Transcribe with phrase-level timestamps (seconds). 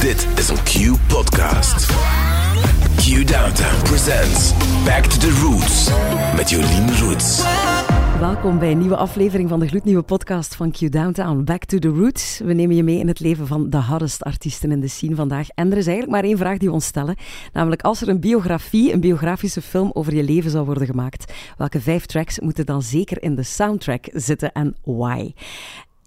[0.00, 1.86] Dit is een Q-podcast.
[2.96, 4.52] Q Downtown presents
[4.84, 5.90] Back to the Roots
[6.36, 7.42] met Jolien Roots.
[8.20, 11.88] Welkom bij een nieuwe aflevering van de gloednieuwe podcast van Q Downtown, Back to the
[11.88, 12.38] Roots.
[12.38, 15.48] We nemen je mee in het leven van de hardest artiesten in de scene vandaag.
[15.48, 17.16] En er is eigenlijk maar één vraag die we ons stellen.
[17.52, 21.80] Namelijk, als er een biografie, een biografische film over je leven zou worden gemaakt, welke
[21.80, 25.32] vijf tracks moeten dan zeker in de soundtrack zitten en why?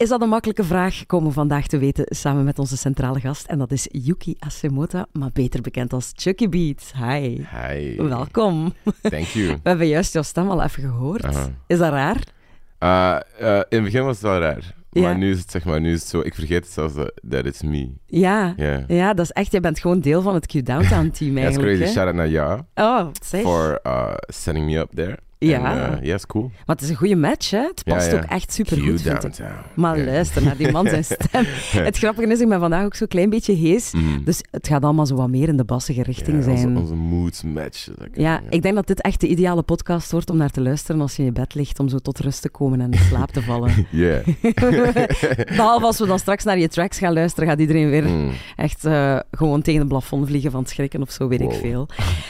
[0.02, 1.05] Is dat een makkelijke vraag?
[1.05, 3.45] Komen we vandaag te weten samen met onze centrale gast.
[3.45, 6.94] En dat is Yuki Asemota, maar beter bekend als Chucky Beat.
[6.98, 7.45] Hi.
[7.67, 7.95] Hi.
[7.98, 8.73] Welkom.
[9.02, 9.48] Thank you.
[9.63, 11.25] We hebben juist jouw stem al even gehoord.
[11.67, 12.23] Is dat raar?
[12.80, 14.73] Uh, uh, in het begin was het wel raar.
[14.91, 15.02] Ja.
[15.02, 17.11] Maar nu is het zeg maar, nu is het zo, ik vergeet het zelfs dat
[17.30, 17.89] that it's me.
[18.05, 18.53] Ja.
[18.58, 18.83] Ja.
[18.88, 21.77] Ja, dat is echt, je bent gewoon deel van het Q-Downtown team That's eigenlijk.
[21.77, 21.83] crazy.
[21.83, 21.91] hè?
[21.91, 23.41] Shout out naar jou Oh, zeg.
[23.41, 25.17] for uh, setting me up there.
[25.45, 25.90] Ja.
[25.90, 26.52] En, uh, ja, is cool.
[26.66, 27.59] Maar het is een goede match, hè?
[27.62, 28.18] Het Ja, past ja.
[28.18, 29.04] ook echt super goed.
[29.76, 30.05] Maar Ja.
[30.05, 31.45] luister naar die man zijn stem.
[31.84, 33.91] het grappige is, ik ben vandaag ook zo'n klein beetje hees.
[33.91, 34.22] Mm.
[34.26, 36.78] Dus het gaat allemaal zo wat meer in de bassige richting Ja, onze, zijn.
[36.78, 38.22] onze moods lekker.
[38.22, 41.11] Ja, ik denk dat dit echt de ideale podcast wordt om naar te luisteren als
[41.16, 43.42] je in je bed ligt, om zo tot rust te komen en in slaap te
[43.42, 43.72] vallen.
[43.92, 44.28] Yeah.
[45.58, 48.31] Behalve als we dan straks naar je tracks gaan luisteren, gaat iedereen weer Mm.
[48.55, 51.88] echt eh, gewoon tegen het plafond vliegen van het schrikken of zo, weet ik veel.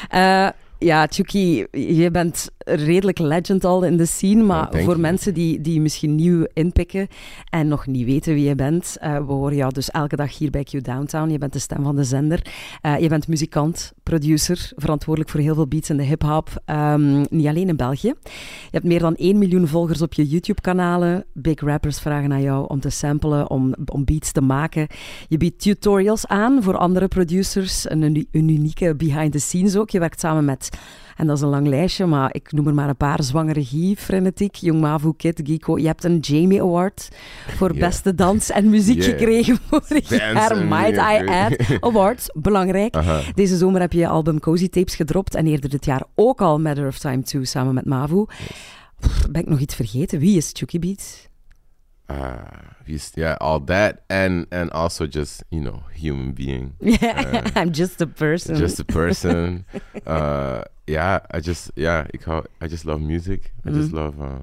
[0.09, 5.33] Eh, ja, Chucky, je bent redelijk legend al in de scene, maar Oh, voor mensen
[5.33, 7.07] die, die misschien nieuw inpikken
[7.49, 10.49] en nog niet weten wie je bent, eh, we horen jou dus elke dag hier
[10.49, 11.29] bij Q Downtown.
[11.29, 12.45] Je bent de stem van de zender.
[12.81, 16.61] Eh, je bent muzikant, producer, verantwoordelijk voor heel veel beats in de hip-hop.
[16.65, 18.13] Ehm, niet alleen in België.
[18.23, 21.25] Je hebt meer dan 1 miljoen volgers op je YouTube-kanalen.
[21.33, 24.87] Big rappers vragen aan jou om te samplen, om, om beats te maken.
[25.27, 27.89] Je biedt tutorials aan voor andere producers.
[27.89, 29.89] Een unieke behind the scenes ook.
[29.89, 30.69] Je werkt samen met,
[31.21, 33.23] en dat is een lang lijstje, maar ik noem er maar een paar.
[33.23, 35.77] Zwangere Guy, Frenetiek, Jong Mavu, Kid, Gico.
[35.77, 37.07] Je hebt een Jamie Award
[37.47, 39.09] voor beste dans en muziek Yeah.
[39.17, 40.65] gekregen vorig jaar.
[40.65, 41.55] Might I add.
[41.79, 42.95] Awards, belangrijk.
[43.35, 46.59] Deze zomer heb je je album Cozy Tapes gedropt en eerder dit jaar ook al
[46.59, 48.25] Matter of Time 2 samen met Mavu.
[49.29, 50.19] Ben ik nog iets vergeten?
[50.19, 51.29] Wie is Chucky Beats?
[52.11, 54.03] Uh, yeah, all that.
[54.09, 56.73] And, and also just, you know, human being.
[56.81, 58.55] Yeah, I'm just a person.
[58.57, 59.65] just a person.
[60.07, 62.05] uh, yeah, I just yeah,
[62.61, 63.53] I just love music.
[63.65, 63.95] I just Mhm.
[63.97, 64.39] love uh,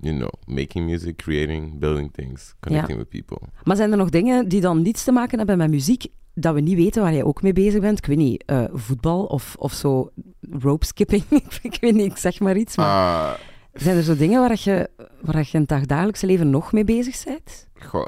[0.00, 3.38] you know making music, creating, building things, connecting with people.
[3.64, 6.60] Maar zijn er nog dingen die dan niets te maken hebben met muziek, dat we
[6.60, 7.98] niet weten waar jij ook mee bezig bent?
[7.98, 10.10] Ik weet niet, eh, voetbal of, of zo
[10.58, 11.24] rope skipping?
[11.62, 12.76] ik weet niet, ik zeg maar iets.
[12.76, 13.38] Maar Uh,
[13.72, 14.90] zijn er zo dingen waar je,
[15.20, 17.68] waar je in het dagdagelijkse leven nog mee bezig bent?
[17.80, 18.06] goh,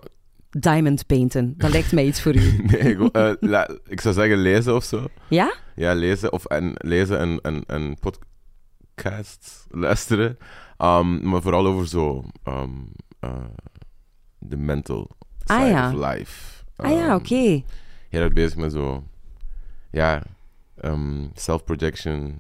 [0.50, 2.56] Diamond painten, dat lijkt mij iets voor u.
[2.70, 5.06] nee, go- eh, la- ik zou zeggen lezen of zo.
[5.28, 5.54] Ja?
[5.76, 10.36] Ja, lezen of en lezen en en, en podcasts luisteren.
[10.78, 13.44] Um, maar vooral over zo um, uh,
[14.38, 15.10] de mental
[15.47, 15.92] Ah, side ja.
[15.94, 16.62] of life.
[16.76, 17.62] Ah ja, Um, oké.
[18.08, 19.04] heel erg bezig met zo,
[19.91, 20.22] ja,
[21.34, 22.38] self-projection.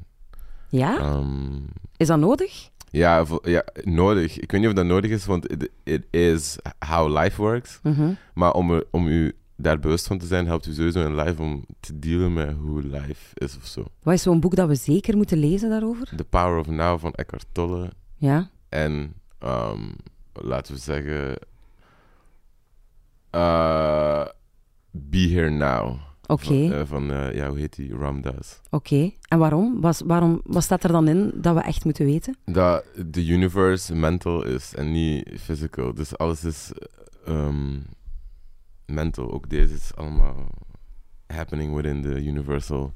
[0.68, 1.22] Ja?
[1.96, 2.70] Is dat nodig?
[2.94, 4.38] Ja, ja, nodig.
[4.38, 7.78] Ik weet niet of dat nodig is, want it, it is how life works.
[7.82, 8.12] Mhm.
[8.34, 11.42] Maar om, er, om u daar bewust van te zijn, helpt u sowieso in life
[11.42, 13.84] om te dealen met hoe life is of zo.
[14.02, 16.12] Wat is zo'n boek dat we zeker moeten lezen daarover?
[16.16, 17.90] The Power of Now van Eckhart Tolle.
[18.16, 18.50] Ja?
[18.68, 19.94] En um,
[20.32, 21.36] laten we zeggen.
[23.34, 24.24] uh,
[24.90, 25.98] Be Here Now.
[26.34, 26.44] Oké.
[26.44, 27.94] Van, eh, van eh, ja, hoe heet die?
[27.94, 28.60] Ramdas.
[28.70, 29.80] Oké, en waarom?
[29.80, 30.40] Was, waarom?
[30.44, 32.36] Wat staat er dan in dat we echt moeten weten?
[32.44, 35.94] Dat de universe mental is en niet physical.
[35.94, 36.72] Dus alles is
[37.28, 37.82] um,
[38.86, 39.32] mental.
[39.32, 40.48] Ook deze is allemaal
[41.26, 42.94] happening within the universal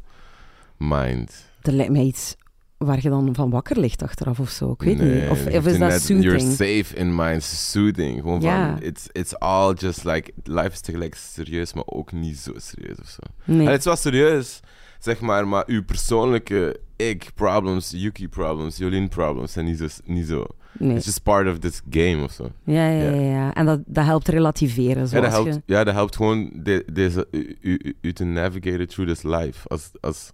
[0.76, 1.50] mind.
[1.62, 2.36] Dat lijkt mij iets
[2.78, 4.70] waar je dan van wakker ligt achteraf of zo.
[4.70, 5.30] Ik weet Nee, niet.
[5.30, 6.52] Of, of is dat net- You're soothing?
[6.84, 8.20] safe in mind, soothing.
[8.20, 8.68] Gewoon Ja.
[8.72, 12.98] van, it's, it's all just like, life is tegelijk serieus, maar ook niet zo serieus
[13.00, 13.20] of zo.
[13.44, 13.66] Nee.
[13.66, 14.60] En het is wel serieus,
[14.98, 20.46] zeg maar, maar uw persoonlijke ik-problems, Yuki-problems, Jolien-problems zijn niet zo, niet zo.
[20.78, 20.96] nee.
[20.96, 22.50] It's just part of this game of zo.
[22.64, 23.10] Ja, ja, Ja.
[23.14, 23.54] ja, ja.
[23.54, 25.02] En dat, dat helpt relativeren.
[25.02, 25.60] Ja Zoals dat, helpt, je...
[25.74, 27.26] ja, dat helpt gewoon de, deze,
[27.60, 29.68] u- u te navigeren through this life.
[29.68, 30.32] Als, als,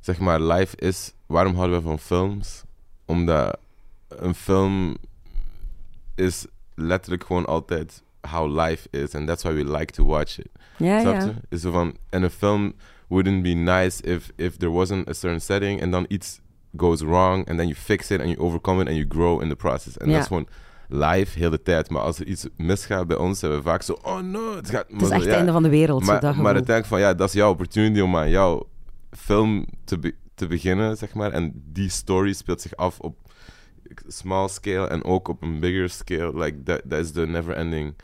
[0.00, 1.12] zeg maar, life is...
[1.32, 2.62] Waarom houden we van films?
[3.06, 3.58] Omdat
[4.08, 4.96] een film
[6.14, 9.14] is letterlijk gewoon altijd how life is.
[9.14, 10.48] And that's why we like to watch it.
[10.76, 11.34] Ja, Snap ja.
[11.48, 11.96] Is zo van...
[12.10, 12.72] En een film
[13.06, 16.40] wouldn't be nice if, if there wasn't a certain setting en dan iets
[16.76, 19.48] goes wrong and then you fix it and you overcome it and you grow in
[19.48, 19.96] the process.
[19.98, 20.48] En dat is gewoon
[20.88, 21.90] live heel de tijd.
[21.90, 23.92] Maar als er iets misgaat bij ons, hebben we vaak zo...
[24.02, 24.84] Oh no, het gaat...
[24.88, 26.04] Het is echt het einde van de wereld.
[26.04, 26.54] zo Maar, dat maar
[26.84, 28.66] van, ja, dat is jouw opportunity om aan jouw
[29.10, 31.32] film te, be- te beginnen, zeg maar.
[31.32, 33.16] En die story speelt zich af op
[34.08, 36.38] small scale en ook op een bigger scale.
[36.38, 37.94] Like, that, that is the never ending...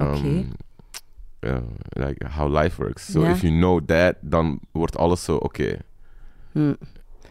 [0.00, 0.52] Um,
[1.40, 1.56] uh,
[1.88, 3.12] like how life works.
[3.12, 5.78] So if you know that, dan wordt alles zo, oké,
[6.52, 6.74] Hm.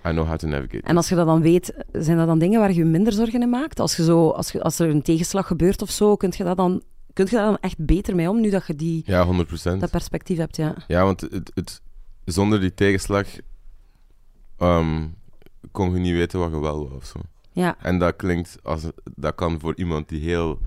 [0.06, 0.88] I know how to navigate.
[0.88, 3.42] En als je dat dan weet, zijn dat dan dingen waar je je minder zorgen
[3.42, 3.80] in maakt?
[3.80, 6.57] Als, je zo, als, je, als er een tegenslag gebeurt of zo, kun je, dat
[6.57, 6.81] dan,
[7.13, 9.77] kun je daar dan echt beter mee om, nu dat je die, Ja, 100%.
[9.77, 10.56] dat perspectief hebt?
[10.56, 10.75] Ja.
[10.88, 11.81] Ja, want het, het,
[12.25, 13.27] zonder die tegenslag
[14.61, 15.07] ehm,
[15.71, 17.19] kon je niet weten wat je wel wou of zo.
[17.51, 17.75] Ja.
[17.81, 18.85] En dat klinkt als
[19.15, 20.59] dat kan voor iemand die heel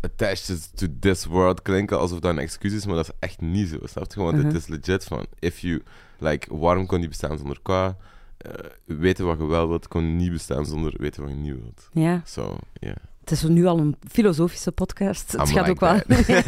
[0.00, 3.40] attached is to this world klinken alsof dat een excuus is, maar dat is echt
[3.40, 3.78] niet zo.
[3.82, 4.20] Snap je?
[4.20, 4.46] Want Mhm.
[4.46, 5.82] het is legit van if you
[6.18, 7.96] like waarom kon die bestaan zonder qua
[8.40, 8.52] Eh,
[8.84, 11.88] weten wat je wel wilt, kon niet bestaan zonder weten wat je niet wilt.
[11.92, 12.22] ja.
[12.26, 12.94] Zo, ja.
[13.30, 15.32] Het is nu al een filosofische podcast.
[15.32, 16.00] Het gaat ook wel...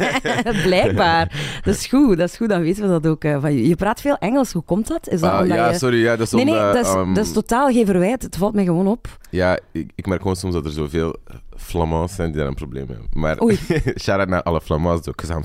[0.63, 1.59] Blijkbaar.
[1.63, 2.49] Dat is goed, dat is goed.
[2.49, 3.67] Dan weten we dat ook eh, van je.
[3.67, 4.51] Je praat veel Engels.
[4.51, 5.09] Hoe komt dat?
[5.09, 5.77] Is dat Ah, omdat ja, je...
[5.77, 8.21] sorry, ja, dat is Nee, nee, omdat, dat is, ehm, dat is totaal geen verwijt.
[8.21, 9.17] Het valt mij gewoon op.
[9.29, 11.15] Ja, ik, ik merk gewoon soms dat er zoveel
[11.57, 13.07] Flamands zijn die daar een probleem hebben.
[13.11, 13.37] Maar
[14.01, 15.43] shout-out naar alle Flamands, because I'm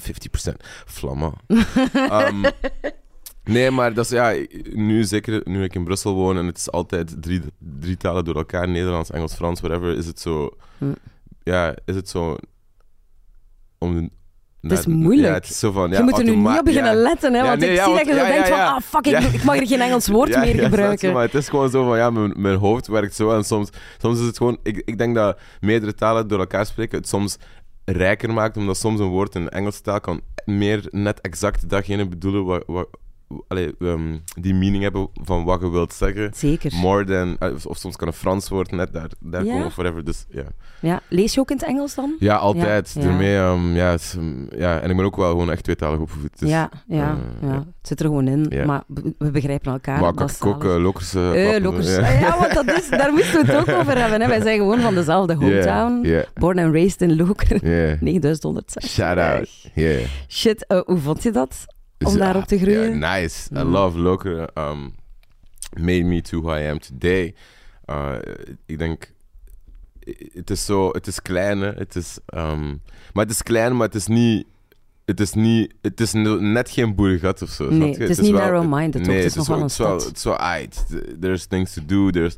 [0.52, 0.52] 50%
[0.86, 1.34] Flamand.
[1.92, 2.44] Ehm,
[3.44, 4.34] nee, maar dat is, ja,
[4.72, 7.42] nu zeker nu ik in Brussel woon en het is altijd drie,
[7.80, 10.56] drie talen door elkaar, Nederlands, Engels, Frans, whatever, is het zo...
[10.78, 10.92] Hm.
[11.48, 12.36] Ja, is het zo...
[13.78, 14.10] Om
[14.60, 15.28] Het is moeilijk.
[15.28, 15.90] Ja, het is zo van...
[15.90, 17.02] Ja, je moet er nu niet op beginnen ja.
[17.02, 19.44] letten, hè, want nee, ik zie want- dat je zo denkt van, ah, fuck, ik,
[19.44, 21.12] mag er geen Engels woord meer gebruiken.
[21.12, 24.20] maar het is gewoon zo van, ja, mijn, mijn hoofd werkt zo en soms, soms
[24.20, 24.58] is het gewoon...
[24.62, 27.36] Ik, ik denk dat meerdere talen door elkaar spreken het soms
[27.84, 32.08] rijker maakt, omdat soms een woord in de Engelse taal kan meer net exact datgene
[32.08, 32.62] bedoelen wat...
[32.66, 32.88] wat
[33.48, 36.30] allee, ehm, die meaning hebben van wat je wilt zeggen.
[36.34, 36.72] Zeker.
[36.74, 37.36] More than...
[37.38, 39.50] eh, Of, of soms kan een Frans woord net daar, daar Ja.
[39.52, 40.04] komen of whatever.
[40.04, 40.42] Dus ja.
[40.80, 41.00] Ja.
[41.08, 42.14] Lees je ook in het Engels dan?
[42.18, 42.92] Ja, altijd.
[42.94, 43.00] Ja.
[43.02, 46.38] Daarmee, ehm, ja, is, um, ja, en ik ben ook wel gewoon echt tweetalig opgevoed.
[46.38, 47.54] Dus, ja, ja, eh, ja.
[47.54, 48.66] het zit er gewoon in.
[48.66, 48.82] Maar
[49.18, 50.00] we begrijpen elkaar.
[50.00, 51.12] maar kan ik ook uh, lokkers.
[51.12, 52.38] Ja.
[52.38, 54.20] Want dat is, daar moesten we het ook over hebben.
[54.20, 54.28] Hè.
[54.28, 56.06] Wij zijn gewoon van dezelfde hometown.
[56.34, 57.70] Born and raised in Lokeren.
[57.70, 57.96] ja.
[58.00, 58.82] 9160.
[58.90, 59.48] Shout out.
[59.74, 60.00] Yeah.
[60.28, 61.66] Shit, eh, hoe vond je dat?
[61.98, 62.98] Om Dus, daarop ah, te groeien?
[62.98, 63.48] Nice.
[63.54, 63.70] I Mm.
[63.70, 64.48] love Loker.
[64.54, 64.94] Um,
[65.76, 67.34] made me to who I am today.
[67.86, 68.14] Uh,
[68.66, 69.12] ik denk,
[70.32, 71.70] het is zo, het is klein, hè.
[71.72, 74.46] Het is, um, maar het is klein, maar het is niet,
[75.04, 77.70] het is niet, het is net geen boerengat of zo.
[77.70, 77.96] Nee, je?
[77.98, 80.04] het is niet narrow-minded Nee, het is nog wel een het is stad.
[80.04, 80.84] het is wel aight.
[81.20, 82.36] There's things to do, there's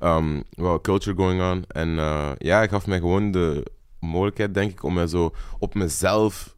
[0.00, 1.64] um, well, culture going on.
[1.68, 3.66] En uh, ja, hij gaf mij gewoon de
[4.00, 6.56] mogelijkheid, denk ik, om mij zo op mezelf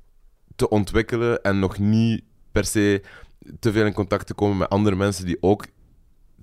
[0.56, 3.02] te ontwikkelen en nog niet per se
[3.60, 5.64] te veel in contact te komen met andere mensen die ook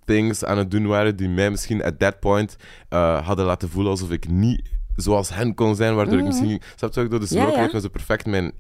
[0.06, 2.56] things aan het doen waren die mij misschien at that point
[2.90, 4.62] uh, hadden laten voelen alsof ik niet
[4.96, 6.28] zoals hen kon zijn, waardoor ik Mhm.
[6.28, 6.62] misschien...
[6.76, 7.20] Snap je ik bedoel?
[7.28, 8.52] Dus Ja, zo perfect mijn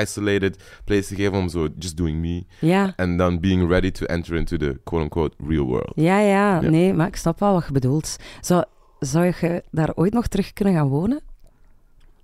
[0.00, 2.92] isolated place te geven om zo just doing me Ja.
[2.96, 5.92] en dan being ready to enter into the quote-unquote real world.
[5.94, 6.70] Ja, ja, Ja.
[6.70, 8.16] nee, maar ik snap wel wat je bedoelt.
[8.40, 8.64] Zou,
[8.98, 11.20] zou je daar ooit nog terug kunnen gaan wonen?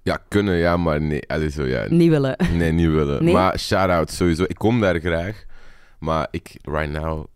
[0.09, 1.29] Ja, kunnen, ja, maar nee.
[1.29, 1.87] Allee, zo, ja.
[1.89, 2.37] Niet willen.
[2.53, 3.25] Nee, niet willen.
[3.25, 3.35] Nee?
[3.35, 4.45] Maar shout-out sowieso.
[4.47, 5.45] Ik kom daar graag.
[5.99, 7.27] Maar ik, right now,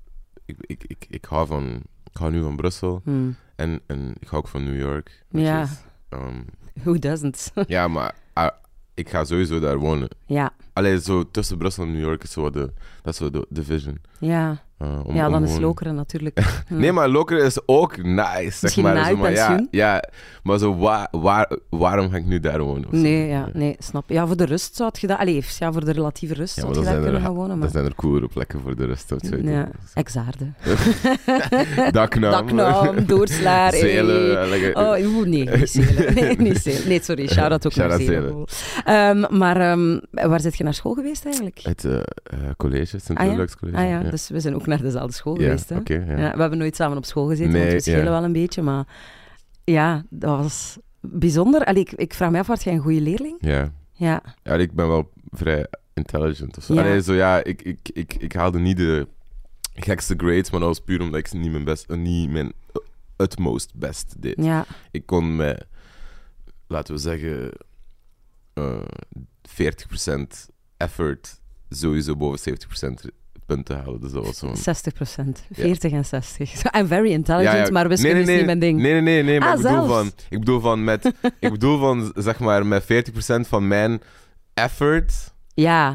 [0.45, 1.83] ik, ik, ik, ik hou van...
[2.11, 3.01] Ik hou nu van Brussel.
[3.05, 3.31] Hm.
[3.57, 5.25] En, en ik hou ook van New York.
[5.29, 5.63] Ja.
[5.63, 5.71] is,
[6.11, 6.45] um,
[6.83, 7.53] Who doesn't?
[7.67, 8.51] ja, maar ah,
[8.95, 10.09] ik ga sowieso daar wonen.
[10.27, 12.73] ja, Allee, zo tussen Brussel en New York is zo de,
[13.03, 14.01] dat is zo de, de vision.
[14.19, 14.63] ja.
[14.83, 16.41] Uh, om, ja, om dan is Lokeren natuurlijk.
[16.69, 19.07] Nee, maar Lokeren is ook nice, zeg maar.
[19.07, 20.05] Zo, maar ja, ja,
[20.43, 22.85] maar zo, waar, waar, waarom ga ik nu daar wonen?
[22.87, 22.93] of?
[22.93, 24.05] Nee, ja, nee, snap.
[24.11, 25.19] Ja, voor de rust zou je dat...
[25.19, 27.59] Allee, ja, voor de relatieve rust Ja, zou je daar kunnen er, gaan wonen.
[27.59, 27.71] Maar...
[27.71, 28.97] zijn er coolere plekken voor de.
[29.07, 29.69] Dat weet Ja.
[29.95, 30.53] Exaarde.
[31.91, 32.31] Daknaam.
[32.31, 33.73] Daknaam, Doorslaar.
[33.73, 34.49] Zelen.
[34.49, 34.73] hey.
[34.73, 36.15] eh, Oh, oeh, nee, niet Zelen.
[36.15, 36.89] Nee, niet Zelen.
[36.89, 38.45] Nee, sorry, shout-out ook naar Zelen.
[38.85, 41.59] Ehm, maar ehm, waar zit je naar school geweest eigenlijk?
[41.63, 42.03] Het eh, eh,
[42.57, 43.45] college, Sint Ah, ja?
[43.61, 43.79] College.
[43.79, 45.69] Ah ja, dus we zijn ook naar dezelfde school Ja, geweest.
[45.69, 45.75] Hè?
[45.85, 46.19] ja.
[46.19, 48.63] Ja, we hebben nooit samen op school gezeten, want we schelen wel een beetje.
[48.63, 48.87] Maar
[49.65, 51.65] ja, dat was bijzonder.
[51.65, 53.37] Allee, ik, ik vraag me af, word jij een goede leerling?
[53.41, 53.73] Ja.
[53.93, 56.57] Ja, ja, ik ben wel vrij intelligent.
[56.57, 56.75] Of zo.
[56.75, 56.81] Ja.
[56.81, 59.09] Allee, zo, ja, ik, ik, ik, ik haalde niet de
[59.75, 62.53] gekste grades, maar dat was puur omdat ik niet mijn, best, eh, niet mijn
[63.17, 64.35] utmost best deed.
[64.37, 65.67] ja, Ik kon met,
[66.67, 67.51] laten we zeggen,
[68.55, 68.83] eh
[69.61, 70.23] 40%
[70.77, 73.07] effort sowieso boven 70%
[73.55, 74.01] punten halen.
[74.01, 74.57] Dus dat was zo'n...
[74.57, 75.45] 60 procent.
[75.53, 76.63] 40 en 60.
[76.79, 77.71] I'm very intelligent, Ja, ja.
[77.71, 78.81] maar wiskunde nee, nee, is niet mijn ding.
[78.81, 79.93] Nee, nee, nee, nee maar Ah, ik, bedoel zelfs?
[79.95, 82.87] van, ik bedoel van met, ik bedoel van, zeg maar, met 40%
[83.49, 84.01] van mijn
[84.55, 85.91] effort Ja.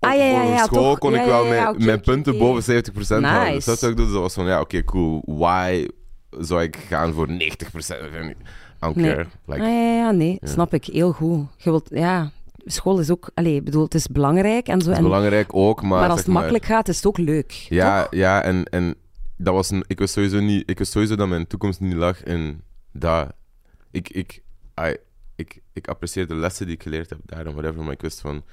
[0.00, 0.98] op Ah, ja, ja, school toch.
[0.98, 3.44] kon ik wel mijn, punten boven 70% halen.
[3.44, 3.70] Dus Nice.
[3.70, 4.06] dat zou ik doen.
[4.06, 5.22] Dus dat was van, ja, oké, cool.
[5.26, 5.88] Why
[6.30, 7.34] zou ik gaan voor 90%?
[7.36, 8.34] I
[8.80, 9.10] don't Nee.
[9.14, 9.26] care.
[9.46, 10.84] Like, ah, ja, ja, nee, snap ik.
[10.84, 11.46] Heel goed.
[11.56, 12.30] Je wilt, ja,
[12.72, 13.30] school is ook...
[13.34, 14.86] Allee, ik bedoel, het is belangrijk en zo.
[14.86, 16.00] dat is en, belangrijk ook, maar...
[16.00, 17.50] maar als het makkelijk gaat, is het ook leuk.
[17.50, 18.14] Ja, toch?
[18.14, 18.94] ja en, en
[19.36, 22.22] dat was een, ik, wist sowieso niet, ik wist sowieso dat mijn toekomst niet lag
[22.24, 23.32] in dat.
[23.90, 24.42] Ik, ik,
[24.80, 24.96] I,
[25.36, 28.20] ik, ik apprecieer de lessen die ik geleerd heb daar en whatever, maar ik wist
[28.20, 28.44] van.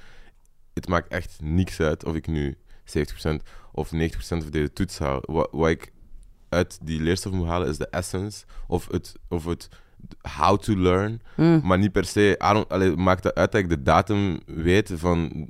[0.74, 3.36] het maakt echt niks uit of ik nu 70%
[3.72, 5.22] of 90% van deze toets haal.
[5.24, 5.92] Wat, wat ik
[6.48, 9.68] uit die leerstof moet halen is de essence of het, of het
[10.36, 11.60] how to learn, Mm.
[11.64, 12.38] maar niet per se.
[12.50, 15.48] I don't, allee, maakt dat uit dat ik de datum weet van.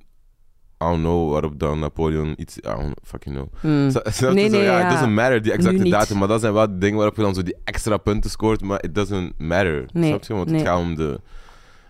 [0.83, 2.57] I don't know waarop dan Napoleon iets.
[2.59, 3.49] I don't fucking know.
[3.63, 3.91] Mm.
[4.35, 4.57] Nee, zo?
[4.57, 4.85] ja, ja.
[4.85, 6.19] It doesn't matter, die exacte datum.
[6.19, 8.63] Maar dat zijn wel dingen waarop je dan zo die extra punten scoort.
[8.63, 9.85] Maar it doesn't matter.
[9.93, 10.35] Nee, Snap je?
[10.35, 10.59] Want nee.
[10.59, 11.21] het gaat om de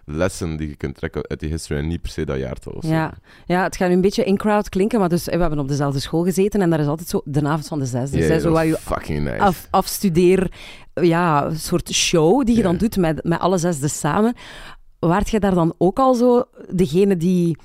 [0.09, 2.73] lessen die je kunt trekken uit die history en niet per se dat jaartal.
[2.73, 2.91] of zo.
[2.91, 3.13] Ja.
[3.47, 6.01] ja, het gaat nu een beetje in-crowd klinken, maar dus, eh, we hebben op dezelfde
[6.01, 8.19] school gezeten en daar is altijd zo de avond van de zesde.
[8.19, 9.39] Ja, Dus, zo is je fucking nice.
[9.39, 10.51] af, afstudeer,
[10.95, 14.35] ja, een soort show die je dan doet met, met alle zesde samen.
[14.99, 17.57] Waart je daar dan ook al zo degene die,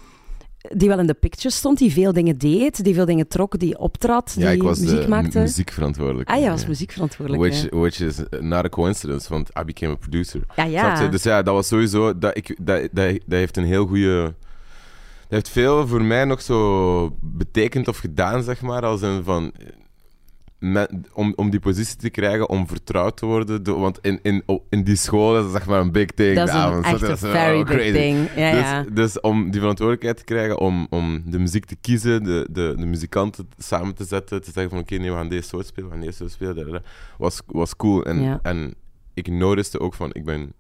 [0.70, 3.78] die wel in de picture stond, die veel dingen deed, die veel dingen trok, die
[3.78, 5.40] optrad, die ja, ik was muziek de maakte?
[5.40, 6.30] muziekverantwoordelijk.
[6.30, 7.44] Ah ja, als muziekverantwoordelijk.
[7.44, 7.78] Which, ja.
[7.78, 10.42] which is not a coincidence, want I became a producer.
[10.56, 11.08] Ja, ja.
[11.08, 12.18] Dus ja, dat was sowieso...
[12.18, 14.24] Dat, ik, dat, dat, dat heeft een heel goede...
[14.24, 18.86] Dat heeft veel voor mij nog zo betekend of gedaan, zeg maar.
[18.86, 19.52] Als een van...
[20.62, 23.64] met- om, om die positie te krijgen, om vertrouwd te worden.
[23.64, 26.36] door- want in, in, in die school is dat zeg maar een big thing.
[26.36, 27.92] dat is Ja, een echt oh, very big crazy.
[27.92, 28.30] thing.
[28.36, 28.86] Ja, dus, ja.
[28.94, 32.86] dus om die verantwoordelijkheid te krijgen, om, om de muziek te kiezen, de, de, de
[32.86, 35.96] muzikanten samen te zetten, te zeggen van oké, nee, we gaan deze soort spelen, we
[35.96, 36.84] gaan deze soort spelen,
[37.18, 38.04] was, was cool.
[38.06, 38.40] En, Ja.
[38.42, 38.74] en
[39.14, 40.54] ik noticed ook van, ik ben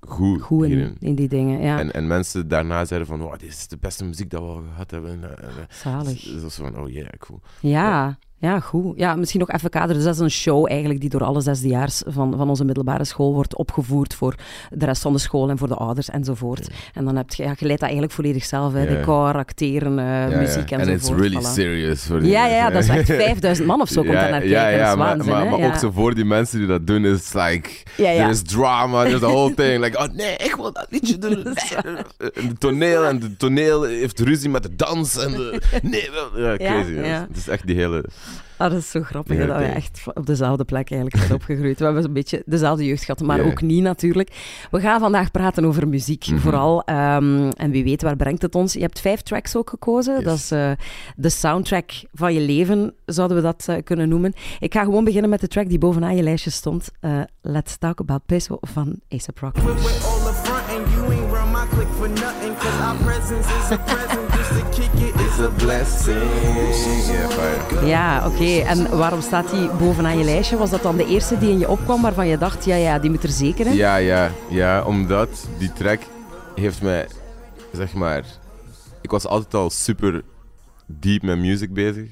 [0.00, 1.78] goed, Goed in, in die dingen, ja.
[1.78, 4.62] En, en mensen daarna zeiden van, wow, dit is de beste muziek dat we al
[4.72, 5.10] gehad hebben.
[5.10, 6.20] En, en, en, Zalig.
[6.22, 7.40] dus dat was van, oh yeah, cool.
[7.60, 8.92] Ja, ja, goed.
[8.96, 9.94] Ja, misschien nog even kaderen.
[9.94, 13.34] Dus dat is een show eigenlijk die door alle zesdejaars van, van onze middelbare school
[13.34, 14.34] wordt opgevoerd voor
[14.70, 16.68] de rest van de school en voor de ouders enzovoort.
[16.94, 18.82] En dan heb je, ja, je leidt dat eigenlijk volledig zelf, hè.
[18.82, 18.94] Ja.
[18.94, 20.78] decor, acteren, eh, Ja, muziek ja.
[20.78, 20.88] enzovoort.
[20.88, 21.52] En it's really voilà.
[21.52, 22.06] serious.
[22.06, 24.48] Ja, ja, ja, dat is echt 5000 man of zo komt daar naar kijken.
[24.48, 25.66] Ja, ja, maar, maar, ja.
[25.66, 28.16] ook zo voor die mensen die dat doen, is like, Ja, ja.
[28.16, 29.80] there is drama, there's a whole thing.
[29.84, 31.36] Like, oh nee, ik wil dat liedje doen.
[32.34, 35.16] En de toneel, en de toneel heeft ruzie met de dans.
[35.18, 36.92] En de, nee, ja, crazy.
[36.92, 37.26] Ja, ja.
[37.28, 38.04] Het is echt die hele...
[38.58, 41.78] Ah, dat is zo grappig Ja, dat we echt op dezelfde plek eigenlijk zijn opgegroeid.
[41.78, 43.44] We hebben een beetje dezelfde jeugd gehad, maar Ja.
[43.50, 44.30] ook niet natuurlijk.
[44.70, 46.38] We gaan vandaag praten over muziek, Mhm.
[46.38, 46.82] vooral.
[46.84, 48.72] ehm, en wie weet, waar brengt het ons?
[48.72, 50.14] Je hebt vijf tracks ook gekozen.
[50.14, 50.24] Yes.
[50.24, 50.70] Dat is eh,
[51.16, 54.32] de soundtrack van je leven, zouden we dat eh, kunnen noemen.
[54.58, 56.88] Ik ga gewoon beginnen met de track die bovenaan je lijstje stond.
[57.00, 59.60] Eh, Let's Talk About Peso van A$AP Rocky.
[67.86, 68.58] Ja, oké.
[68.66, 70.56] En waarom staat die bovenaan je lijstje?
[70.56, 73.10] Was dat dan de eerste die in je opkwam waarvan je dacht, ja, ja, die
[73.10, 73.74] moet er zeker in?
[73.74, 76.00] Ja, ja, ja, omdat die track
[76.54, 77.08] heeft mij,
[77.72, 78.24] zeg maar...
[79.00, 80.22] Ik was altijd al super
[80.86, 82.08] diep met music bezig.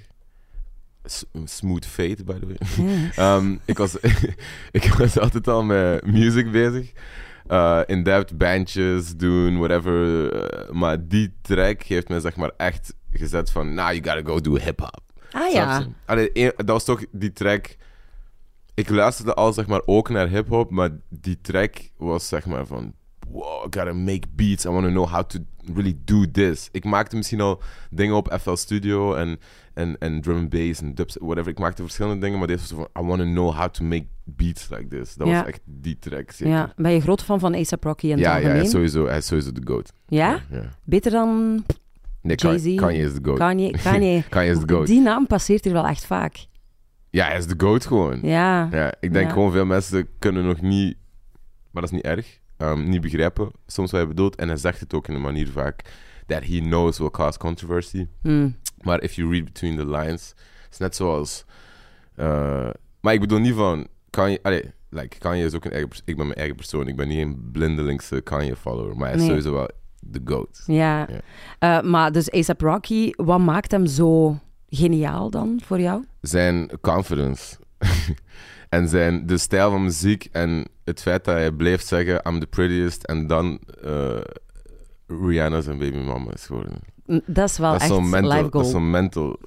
[1.05, 2.57] S- smooth fate, by the way.
[3.17, 3.97] Ehm, ik, was,
[4.71, 6.93] ik was altijd al met music bezig.
[7.49, 10.33] Eh, in-depth bandjes doen, whatever.
[10.33, 13.75] Eh, maar die track heeft me zeg maar echt gezet van...
[13.75, 15.01] Now you gotta go do hip-hop.
[15.31, 15.87] Ah ja.
[16.05, 17.77] Allee, een- dat was toch die track...
[18.75, 22.95] Ik luisterde al zeg maar ook naar hip-hop, maar die track was zeg maar van...
[23.31, 24.65] Wow, I gotta make beats.
[24.65, 25.39] I want to know how to
[25.75, 26.69] really do this.
[26.73, 29.39] Ik maakte misschien al dingen op FL Studio en,
[29.75, 31.51] en, en drum and bass en dubs, whatever.
[31.51, 33.05] Ik maakte verschillende dingen, maar dit was zo van...
[33.05, 35.15] I want to know how to make beats like this.
[35.15, 35.39] Dat Ja.
[35.39, 36.55] was echt die track, zeker.
[36.55, 39.17] Ja, ben je groot fan van A$AP Rocky het ja, ja, hij is sowieso, hij
[39.17, 39.93] is sowieso de GOAT.
[40.07, 40.41] Ja?
[40.51, 40.69] ja.
[40.85, 41.65] Beter dan
[42.23, 42.75] Nee, Jay-Z?
[42.75, 43.39] Kanye is de GOAT.
[43.39, 43.71] Kanye?
[43.83, 44.23] Kanye.
[44.29, 44.87] Kanye is de GOAT.
[44.87, 46.47] Die naam passeert hier wel echt vaak.
[47.11, 48.19] Ja, hij is de GOAT gewoon.
[48.23, 48.69] Ja.
[48.71, 50.97] Ja, ik denk gewoon veel mensen kunnen nog niet,
[51.71, 54.37] maar dat is niet erg, ehm, niet begrijpen soms wat hij bedoelt.
[54.37, 55.81] En hij zegt het ook in een manier vaak
[56.27, 58.07] that he knows will cause controversy.
[58.23, 58.49] Hm.
[58.81, 60.35] Maar if you read between the lines,
[60.71, 61.45] is net zoals...
[62.15, 62.71] eh,
[63.01, 66.27] maar ik bedoel niet van, Kanye, allee, like, Kanye is ook een eigen, ik ben
[66.27, 66.89] mijn eigen persoon.
[66.89, 69.71] Ik ben niet een blindelingse Kanye-follower, maar hij is sowieso wel
[70.01, 70.63] de GOAT.
[70.67, 71.09] Ja.
[71.59, 76.05] Eh, maar dus A$AP Rocky, wat maakt hem zo geniaal dan voor jou?
[76.21, 77.57] zijn confidence.
[78.69, 82.47] en zijn, de stijl van muziek en het feit dat hij bleef zeggen I'm the
[82.47, 84.21] prettiest en dan eh,
[85.07, 86.79] Rihanna zijn baby mama is geworden.
[87.27, 88.65] Dat is wel dat is echt mental, life dat goal.
[88.65, 89.39] is zo'n mental,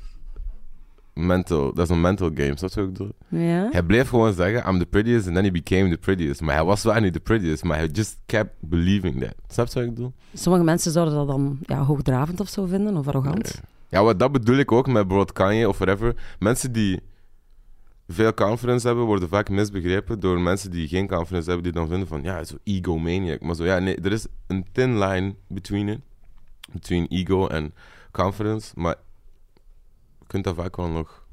[1.14, 3.12] mental, dat is een mental game, snap je wat ik bedoel?
[3.28, 3.68] Ja?
[3.72, 6.42] Hij bleef gewoon zeggen I'm the prettiest and then he became the prettiest.
[6.42, 9.34] Maar hij was wel niet the prettiest, maar hij just kept believing that.
[9.48, 10.14] Snap je wat ik bedoel?
[10.34, 13.62] Sommige mensen zouden dat dan ja, hoogdravend of zo vinden, of arrogant.
[13.90, 16.16] Ja, wat dat bedoel ik ook met bijvoorbeeld Kanye of whatever.
[16.40, 17.00] Mensen die
[18.12, 22.08] veel confidence hebben, worden vaak misbegrepen door mensen die geen confidence hebben, die dan vinden
[22.08, 23.42] van, ja, zo egomaniac.
[23.42, 26.00] Maar zo, ja, nee, er is een thin line between it.
[26.72, 27.74] Between ego en
[28.12, 28.96] confidence, maar
[30.20, 31.28] je kunt dat vaak wel nog...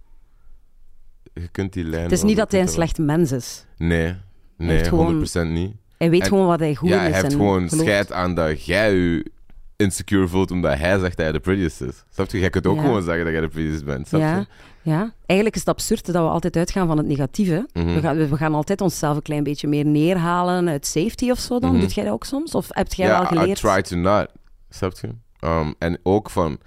[1.35, 2.03] Je kunt die lijn...
[2.03, 3.67] Het is niet dat hij een slecht mens is.
[3.77, 4.15] Nee,
[4.57, 5.75] nee, heeft gewoon- 100% niet.
[5.97, 7.01] Hij weet En- gewoon wat hij goed ja, is.
[7.01, 9.31] hij heeft en gewoon scheid aan dat jij je
[9.77, 12.05] insecure voelt omdat hij zegt dat hij de prettiest is.
[12.13, 12.39] Snap je?
[12.39, 12.83] Jij kunt ook Ja.
[12.83, 14.09] gewoon zeggen dat jij de prettiest bent.
[14.09, 14.47] Snap Ja, je?
[14.91, 17.69] ja, eigenlijk is het absurd dat we altijd uitgaan van het negatieve.
[17.73, 17.95] Mhm.
[17.95, 21.59] We, gaan, we gaan altijd onszelf een klein beetje meer neerhalen uit safety of zo
[21.59, 21.71] dan.
[21.73, 21.81] Mhm.
[21.81, 22.55] Doet jij dat ook soms?
[22.55, 23.59] Of heb jij Ja, wel geleerd?
[23.59, 24.27] I try to not.
[24.71, 25.09] Snap je?
[25.49, 26.59] Um, en ook van,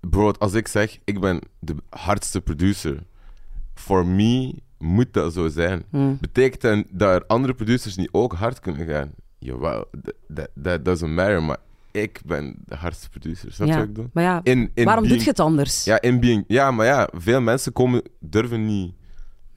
[0.00, 3.02] bro, als ik zeg, ik ben de hardste producer,
[3.74, 5.84] for me moet dat zo zijn.
[5.90, 6.18] Hmm.
[6.20, 9.10] Betekent dat dat er andere producers niet ook hard kunnen gaan?
[9.38, 9.84] Jawel,
[10.34, 11.56] that, that doesn't matter, maar
[11.96, 13.52] ik ben de hardste producer.
[13.52, 13.78] Snap je Ja.
[13.78, 14.10] wat ik bedoel?
[14.12, 15.84] Maar ja, In, in waarom being- doe je het anders?
[15.84, 18.94] Ja, in being, ja, maar ja, veel mensen komen, durven niet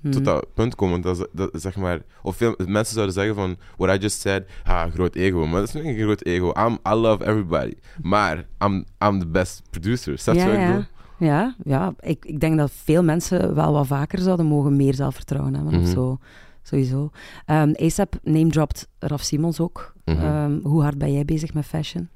[0.02, 0.12] Hmm.
[0.12, 1.02] tot dat punt komen.
[1.02, 4.92] Dat, dat, zeg maar, of veel mensen zouden zeggen van, what I just said, ah,
[4.94, 5.46] groot ego.
[5.48, 6.52] Maar dat is niet een groot ego.
[6.66, 7.74] I'm, I love everybody.
[8.02, 10.18] Maar I'm, I'm the best producer.
[10.20, 10.68] Snap je ja, wat ik ja.
[10.68, 10.86] bedoel?
[11.30, 11.94] Ja, ja.
[12.00, 15.82] Ik, ik denk dat veel mensen wel wat vaker zouden mogen meer zelfvertrouwen hebben of
[15.82, 15.92] Mhm.
[15.92, 16.18] zo.
[16.64, 17.10] Sowieso.
[17.46, 19.94] Ehm ASAP name-dropped Raf Simons ook.
[20.06, 20.18] Mhm.
[20.18, 22.10] Ehm, hoe hard ben jij bezig met fashion?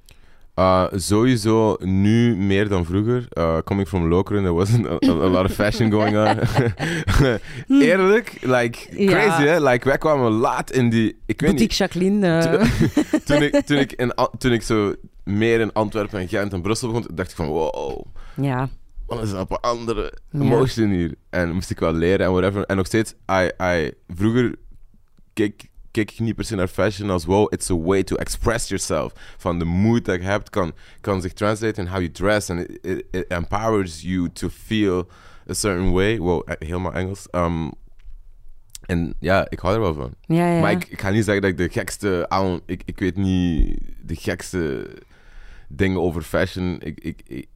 [0.59, 3.27] Uh, sowieso nu meer dan vroeger.
[3.37, 6.39] Uh, coming from Lokeren, there wasn't a, lot of fashion going on.
[7.81, 9.11] Eerlijk, like, Ja.
[9.11, 9.59] crazy hè?
[9.69, 11.07] Like, wij kwamen laat in die...
[11.25, 12.27] Ik weet Boutique niet, Jacqueline.
[12.27, 14.93] eh, toen ik, toen, ik in, toen ik zo
[15.23, 18.05] meer in Antwerpen en Gent en Brussel begon, dacht ik van, wow,
[18.35, 18.69] ja.
[19.05, 20.39] wat is op een andere Ja.
[20.39, 21.13] emotion hier?
[21.29, 22.65] En moest ik wel leren en whatever.
[22.65, 24.55] En nog steeds, I, I, vroeger
[25.33, 25.63] keek,
[25.93, 29.13] keek ik niet per se naar fashion als wow, it's a way to express yourself.
[29.37, 32.59] Van de mood dat je hebt kan, kan zich translate in how you dress and
[32.59, 35.07] it, it, it empowers you to feel
[35.49, 36.17] a certain way.
[36.17, 37.27] Wow, eh, helemaal Engels.
[37.31, 37.71] Um,
[38.85, 40.13] en ja, ik hou er wel van.
[40.25, 40.59] Ja, ja.
[40.61, 42.29] Maar ik, ik ga niet zeggen dat ik de gekste...
[42.65, 44.89] Ik, ik weet niet de gekste
[45.67, 46.77] dingen over fashion.
[46.81, 47.47] Ik, ik, ik-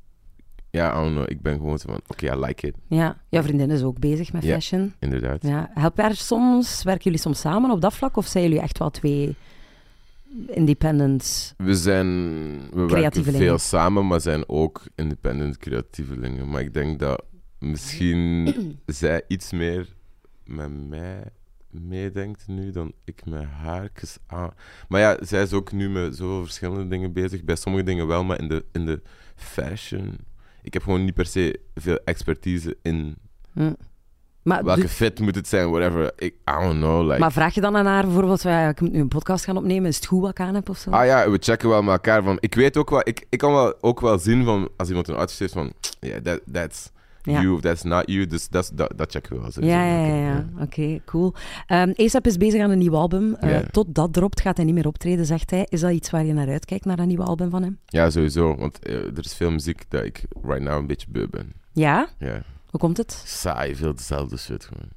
[0.78, 1.30] ja, don't know.
[1.30, 2.76] Ik ben gewoon zo van, oké, I like it.
[2.88, 3.18] ja.
[3.30, 4.54] Jouw vriendin is ook bezig met Ja.
[4.54, 4.94] fashion.
[5.00, 5.42] Inderdaad.
[5.44, 5.70] Ja.
[5.74, 6.84] Help haar soms?
[6.84, 8.18] Werken jullie soms samen op dat vlak?
[8.18, 9.36] Of zijn jullie echt wel twee
[10.48, 11.54] independent?
[11.58, 12.08] We zijn...
[12.72, 16.50] We werken veel samen, maar zijn ook independent creatievelingen.
[16.50, 17.24] Maar ik denk dat
[17.60, 18.54] misschien
[18.86, 19.96] zij iets meer
[20.46, 21.24] met mij
[21.70, 23.90] meedenkt nu dan ik met haar.
[23.94, 24.48] 'Cause, ah,
[24.88, 27.44] Maar ja, zij is ook nu met zoveel verschillende dingen bezig.
[27.44, 29.02] Bij sommige dingen wel, maar in de, in de
[29.36, 30.18] fashion...
[30.68, 33.16] Ik heb gewoon niet per se veel expertise in
[33.54, 33.74] Hm.
[34.42, 36.12] Maar, welke doe- fit moet het zijn, whatever.
[36.16, 37.20] Ik, I don't know, like...
[37.20, 39.90] maar vraag je dan aan haar bijvoorbeeld, ja, ik moet nu een podcast gaan opnemen,
[39.90, 40.90] is het goed wat ik aan heb of zo?
[40.90, 42.38] Ah ja, we checken wel met elkaar van...
[42.40, 43.02] Ik weet ook wel...
[43.04, 44.70] Ik, ik kan wel, ook wel zien van...
[44.78, 45.74] Als iemand een artiest heeft van...
[46.00, 46.90] Yeah, that, that's
[47.32, 47.42] Ja.
[47.42, 48.28] you of that's not you.
[48.28, 49.52] Dus dat, dat, dat checken we wel.
[49.52, 49.76] sowieso.
[49.76, 50.38] Ja, ja, ja.
[50.60, 50.94] Oké, ja.
[50.96, 51.34] Oké, cool.
[51.96, 53.36] ASAP is bezig aan een nieuw album.
[53.36, 53.58] Eh.
[53.58, 55.66] Tot dat dropt gaat hij niet meer optreden, zegt hij.
[55.70, 57.80] Is dat iets waar je naar uitkijkt, naar een nieuwe album van hem?
[57.86, 58.56] Ja, sowieso.
[58.56, 61.54] Want eh, er is veel muziek dat ik right now een beetje beu ben.
[61.72, 62.08] Ja?
[62.20, 62.42] Ja.
[62.70, 63.22] Hoe komt het?
[63.26, 64.90] Saai, veel dezelfde shit gewoon.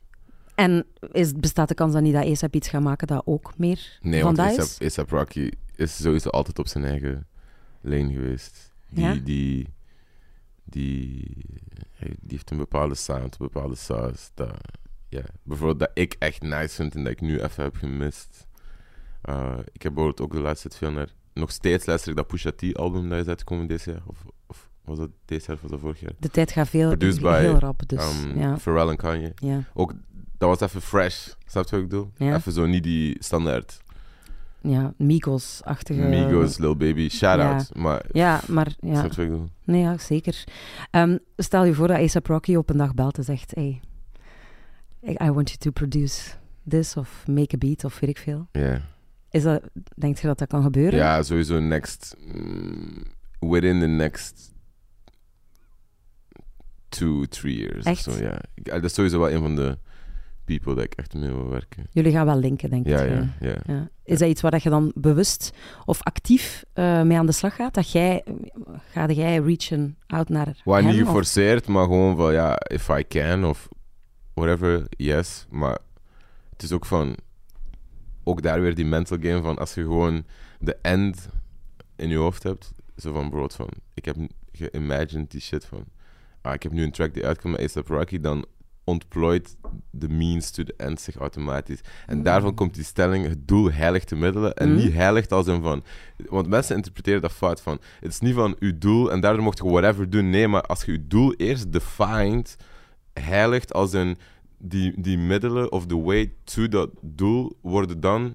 [0.55, 3.99] En is, bestaat de kans dan niet dat ASAP iets gaat maken dat ook meer
[4.03, 4.73] Nee, van want dat is?
[4.75, 7.27] ASAP, ASAP Rocky is sowieso altijd op zijn eigen
[7.81, 8.73] lane geweest.
[8.91, 9.15] Die, Ja?
[9.25, 9.69] die,
[10.71, 11.37] die,
[11.93, 14.31] hij- die heeft een bepaalde sound, een bepaalde saus.
[14.35, 14.55] Dat,
[15.09, 15.23] ja.
[15.43, 18.47] Bijvoorbeeld dat ik echt nice vind en dat ik nu even heb gemist.
[19.29, 21.09] Uh, ik heb bijvoorbeeld ook de laatste tijd veel naar...
[21.33, 24.03] Nog steeds luister ik dat Pusha T-album dat is uitgekomen dit jaar.
[24.07, 26.13] Of, of was dat dit jaar of was dat vorig jaar?
[26.19, 28.59] De tijd gaat veel, Produced by, heel rap, dus Um, ja.
[28.59, 29.33] Pharrell en Kanye.
[29.37, 29.65] ja.
[29.75, 29.93] Ook,
[30.39, 31.29] dat was even fresh.
[31.47, 32.11] Snap je wat ik bedoel?
[32.17, 32.37] Ja.
[32.37, 33.81] Even zo niet die standaard
[34.63, 36.01] Ja, Migos-achtige...
[36.03, 37.75] Migos, Lil Baby, shout-out.
[37.75, 39.03] Maar Ja, maar ja.
[39.03, 39.49] wat ik bedoel?
[39.65, 40.45] Nee, ja, zeker.
[40.91, 43.55] Ehm, stel je voor dat ASAP Rocky op een dag belt en zegt...
[43.55, 43.81] Hey,
[45.03, 46.31] I want you to produce
[46.69, 48.49] this of make a beat of weet ik veel.
[48.53, 48.81] Ja.
[49.31, 49.63] Is dat,
[49.95, 50.99] denk je dat dat kan gebeuren?
[50.99, 52.17] Ja, sowieso next...
[52.35, 53.03] mm,
[53.39, 54.53] within the next
[56.89, 57.85] two, three years.
[57.85, 58.07] Echt?
[58.09, 58.41] of Zo, ja.
[58.55, 59.79] Ik- dat is sowieso wel een van de
[60.57, 61.87] people dat ik echt mee wil werken.
[61.91, 62.93] Jullie gaan wel linken, denk ik.
[62.93, 63.57] Ja, ja, ja.
[63.67, 63.89] Ja.
[64.05, 65.51] Is dat iets waar je dan bewust
[65.85, 67.75] of actief eh, mee aan de slag gaat?
[67.75, 68.25] Dat jij,
[68.91, 70.87] ga jij reachen out naar hem?
[70.87, 73.69] niet of- geforceerd, maar gewoon van ja, if I can of
[74.35, 75.47] whatever, yes.
[75.51, 75.79] Maar
[76.53, 77.17] het is ook van,
[78.25, 80.25] ook daar weer die mental game van als je gewoon
[80.59, 81.29] de end
[81.97, 84.17] in je hoofd hebt, zo van brood van, ik heb
[84.53, 85.85] geïmagined die shit van,
[86.41, 88.45] ah, ik heb nu een track die uitkomt met A$AP Rocky, dan
[88.85, 89.57] ontplooit
[89.91, 91.81] de means to the end zich automatisch.
[92.07, 94.55] En daarvan komt die stelling, het doel heiligt de middelen.
[94.55, 94.77] En Mm.
[94.77, 95.85] niet heiligt als een van...
[96.29, 97.79] Want mensen interpreteren dat fout van...
[98.01, 100.31] Het is niet van uw doel en daardoor mocht je whatever doen.
[100.31, 102.57] Nee, maar als je je doel eerst defined,
[103.13, 104.17] heiligt als een...
[104.63, 108.35] Die, die middelen of the way to dat doel worden dan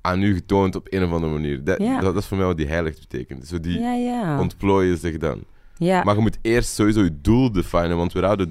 [0.00, 1.64] aan u getoond op een of andere manier.
[1.64, 3.46] Dat, dat, dat is voor mij wat die heiligt betekent.
[3.46, 4.40] Zo die ja.
[4.40, 5.44] ontplooien zich dan.
[5.78, 8.48] Maar je moet eerst sowieso je doel definen, want without het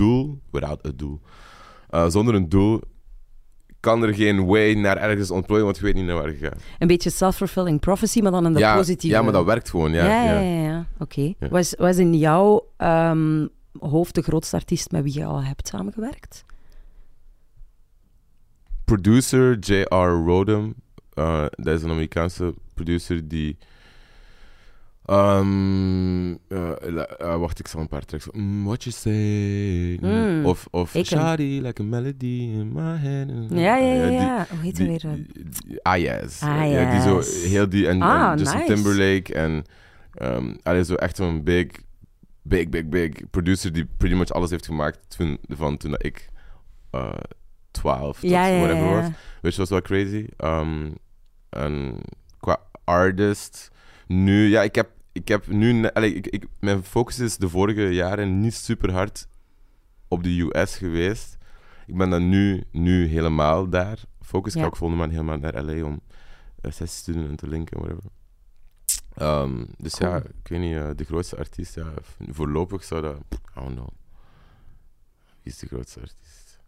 [0.00, 1.20] doel, without het doel,
[1.90, 2.80] eh, zonder een doel
[3.80, 6.62] kan er geen way naar ergens ontplooien, want je weet niet naar waar je gaat.
[6.78, 9.16] Een beetje self-fulfilling prophecy, maar dan in de ja, positieve...
[9.16, 9.92] ja, maar dat werkt gewoon.
[9.92, 10.86] Ja, ja, ja, ja.
[10.98, 11.34] oké.
[11.50, 13.46] Was, was in jouw ehm,
[13.78, 16.44] hoofd de grootste artiest met wie je al hebt samengewerkt?
[18.84, 20.24] Producer J.R.
[20.26, 20.74] Rodham,
[21.14, 23.58] eh, dat is een Amerikaanse producer die.
[25.10, 28.26] Ehm, eh, eh, wacht, ik zal een paar tracks.
[28.32, 29.98] Mm, what you say?
[30.00, 33.28] Mm, of of like a melody in my head.
[33.50, 34.06] Ja, ja, ja.
[34.08, 34.46] ja.
[34.50, 35.24] Hoe heet hij Die, weer?
[35.66, 36.42] die- Ayaz.
[36.42, 36.72] Ayaz.
[36.72, 37.88] Ja, die zo heel die.
[37.88, 38.72] En, Ah, en Justin nice.
[38.74, 39.34] Timberlake.
[39.34, 39.64] En.
[40.22, 41.66] Um, allee, zo echt zo'n big,
[42.42, 46.28] big, big, big producer die pretty much alles heeft gemaakt toen, van toen ik
[46.94, 47.12] uh,
[47.70, 49.10] 12 tot Ja, whatever ja, was.
[49.40, 50.26] Which was wel crazy.
[50.44, 50.94] Um,
[51.50, 51.94] en
[52.40, 53.70] qua artist,
[54.06, 57.82] nu, ja, ik heb, ik heb nu, allee, ik, ik, mijn focus is de vorige
[57.94, 59.28] jaren niet super hard
[60.08, 61.36] op de US geweest.
[61.86, 63.98] Ik ben dan nu, nu helemaal daar.
[64.22, 64.62] Focus, ik Ja.
[64.64, 66.00] ga ook volgende maand helemaal naar LA om
[66.62, 68.10] uh, sessies te doen en te linken, whatever.
[69.22, 70.10] Um, dus Cool.
[70.10, 71.92] ja, ik weet niet, eh, de grootste artiest, ja,
[72.28, 73.88] voorlopig zou dat, I don't know.
[75.42, 76.58] Wie is de grootste artiest?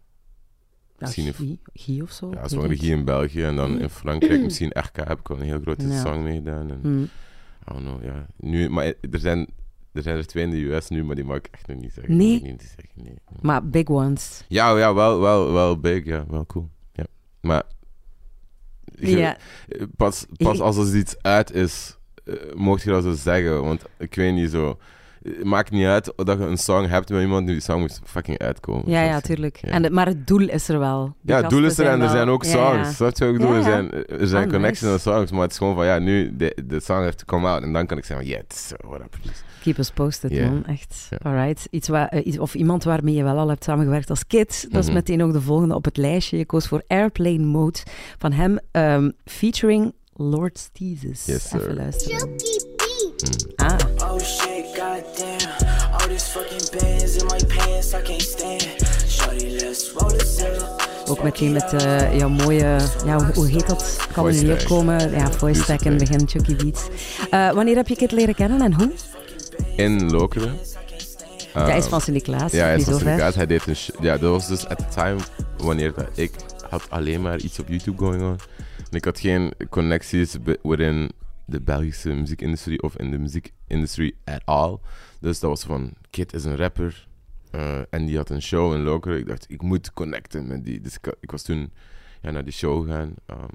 [0.97, 2.31] Ja, Misschien een- Guy, Guy of zo?
[2.33, 5.35] Ja, ik zo'n regie in België en dan in Frankrijk misschien RK heb ik al
[5.37, 6.01] een heel grote Ja.
[6.01, 6.69] song meegedaan.
[6.71, 7.05] En, Hm.
[7.65, 8.25] Don't know, ja.
[8.37, 9.47] Nu, maar er zijn,
[9.91, 11.93] er zijn er twee in de US nu, maar die mag ik echt nog niet
[11.93, 12.17] zeggen.
[12.17, 12.41] Nee?
[12.41, 13.15] Niet zeggen, nee.
[13.41, 14.43] Maar big ones.
[14.47, 16.69] Ja, ja wel, wel, wel big, ja, wel cool.
[16.91, 17.05] Ja.
[17.41, 17.63] Maar
[18.85, 19.37] je- Ja,
[19.97, 24.15] pas, pas als er iets uit is, eh mocht je dat zo zeggen, want ik
[24.15, 24.77] weet niet zo...
[25.23, 28.37] Het maakt niet uit dat je een song hebt met iemand, die song moet fucking
[28.39, 28.83] uitkomen.
[28.91, 29.57] ja, ja, tuurlijk.
[29.61, 29.69] Ja.
[29.69, 31.03] En, maar het doel is er wel.
[31.21, 32.97] Die Ja, het doel is er en er zijn ook songs.
[32.97, 33.39] je wat ik?
[33.41, 35.09] Ja, Er zijn, er zijn Ah, connections nice.
[35.09, 37.47] en songs, maar het is gewoon van ja, nu de, de song heeft to come
[37.47, 39.43] out en dan kan ik zeggen, is uh, what produced.
[39.61, 40.65] Keep us posted, man.
[40.65, 41.07] Echt.
[41.09, 41.17] Ja.
[41.31, 41.67] Alright.
[41.69, 44.67] Iets waar, eh, iets, of iemand waarmee je wel al hebt samengewerkt als kid.
[44.69, 44.95] Dat is Mhm.
[44.95, 46.37] meteen ook de volgende op het lijstje.
[46.37, 47.79] Je koos voor Airplane Mode
[48.17, 51.25] van hem, ehm, featuring Lord Steezus.
[51.25, 51.61] Yes, sir.
[51.61, 52.29] Even luisteren.
[52.29, 52.37] Mm.
[53.55, 53.75] Ah,
[54.11, 55.93] Oh shit, goddamn.
[55.93, 58.63] All these fucking bands in my pants, I can't stand.
[59.07, 60.83] Shorty, let's roll this up.
[61.09, 62.79] ook meteen met eh jouw mooie...
[63.05, 64.07] Ja, hoe, heet dat?
[64.11, 65.11] Kan er niet opkomen.
[65.11, 66.87] Ja, voice tag in het begin, Chucky Beats.
[67.29, 68.91] Eh, wanneer heb je Kid leren kennen en hoe?
[69.75, 70.57] In Lokeren.
[71.53, 72.51] Ja, hij is Um, van Sint-Niklaas.
[72.51, 72.97] Ja, hij is niet van.
[72.97, 73.35] Sint-Niklaas.
[73.35, 75.19] Hij deed een Ja, dat was dus at the time
[75.57, 76.31] wanneer dat ik
[76.69, 78.37] had alleen maar iets op YouTube going on.
[78.89, 81.11] En ik had geen connecties within
[81.45, 84.77] de Belgische muziekindustrie of in de muziekindustrie at all.
[85.19, 87.07] Dus dat was van, Kid is een rapper.
[87.51, 89.17] eh, en die had een show in Lokeren.
[89.19, 90.81] Ik dacht, ik moet connecten met die.
[90.81, 91.71] Dus ik, was toen
[92.21, 93.13] ja, naar die show gegaan.
[93.25, 93.47] ehm,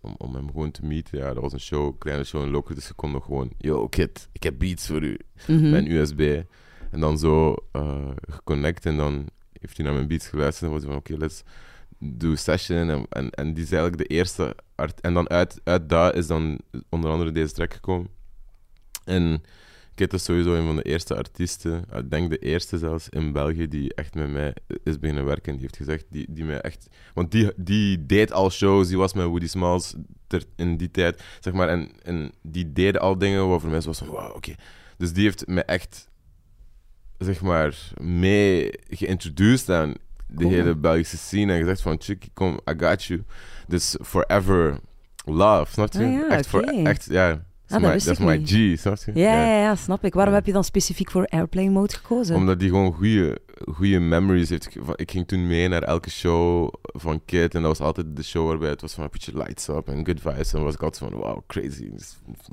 [0.00, 1.18] om, om hem gewoon te meeten.
[1.18, 2.76] Ja, dat was een show, kleine show in Lokeren.
[2.76, 5.70] Dus ik kon nog gewoon, yo Kid, ik heb beats voor u Mhm.
[5.70, 6.42] mijn USB.
[6.90, 9.26] En dan zo eh, geconnect en dan
[9.60, 11.42] heeft hij naar mijn beats geluisterd en was hij van oké, let's
[12.00, 12.90] do a session.
[12.90, 15.00] En, en, en die is eigenlijk de eerste art.
[15.00, 16.58] En dan uit, uit dat is dan
[16.88, 18.08] onder andere deze track gekomen.
[19.04, 19.42] En
[19.94, 23.68] Kid is sowieso een van de eerste artiesten, ik denk de eerste zelfs in België,
[23.68, 25.52] die echt met mij is beginnen werken.
[25.52, 26.88] Die heeft gezegd, die, die mij echt...
[27.14, 29.94] Want die, die deed al shows, die was met Woody Smalls
[30.26, 31.68] ter- in die tijd, zeg maar.
[31.68, 34.54] En, en die deden al dingen waar voor mij zo was van, wauw, oké.
[34.96, 36.08] Dus die heeft me echt,
[37.18, 39.94] zeg maar, mee geïntroduced aan
[40.30, 40.50] de Cool.
[40.50, 41.52] hele Belgische scene.
[41.52, 43.22] En gezegd van, chickie, kom, I got you.
[43.66, 44.78] Dus forever
[45.24, 45.98] love, snap je?
[45.98, 47.28] Ah ja, echt, voor, echt, ja.
[47.66, 49.10] dat Dat is wist my- G, snap je?
[49.14, 50.14] Ja, ja, ja, snap ik.
[50.14, 50.38] Waarom Ja.
[50.38, 52.36] heb je dan specifiek voor Airplane Mode gekozen?
[52.36, 53.38] Omdat die gewoon goede,
[53.72, 54.76] goede memories heeft.
[54.94, 57.54] Ik ging toen mee naar elke show van Kid.
[57.54, 60.06] En dat was altijd de show waarbij het was van put your lights up en
[60.06, 60.52] good vibes.
[60.52, 61.90] En was ik altijd van wow, crazy.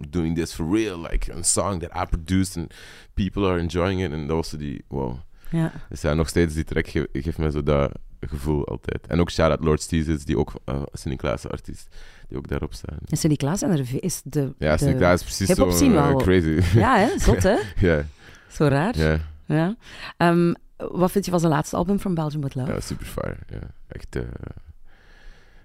[0.09, 1.01] Doing this for real.
[1.01, 2.73] Like a song that I produced and
[3.13, 4.11] people are enjoying it.
[4.11, 5.17] En dat was die wow.
[5.51, 5.71] Ja.
[5.89, 9.07] Dus ja, nog steeds die track ge- geeft me zo dat gevoel altijd.
[9.07, 11.95] En ook shout-out Lord Steezes, die ook uh, Sint-Niklaas artiest,
[12.27, 12.97] die ook daarop staan.
[13.05, 14.53] En Sint-Niklaas en er is de...
[14.57, 16.59] Ja, Sint-Niklaas is precies zo eh, crazy.
[16.77, 17.19] Ja, hè?
[17.25, 17.57] Zot, hè?
[17.79, 18.05] ja,
[18.51, 18.97] Zo raar.
[18.97, 19.17] ja.
[19.45, 19.75] Ja.
[20.17, 22.71] Ehm, wat vind je van zijn laatste album, From Belgium With Love?
[22.71, 23.37] Ja, super fire.
[23.49, 24.15] Ja, echt.
[24.15, 24.21] eh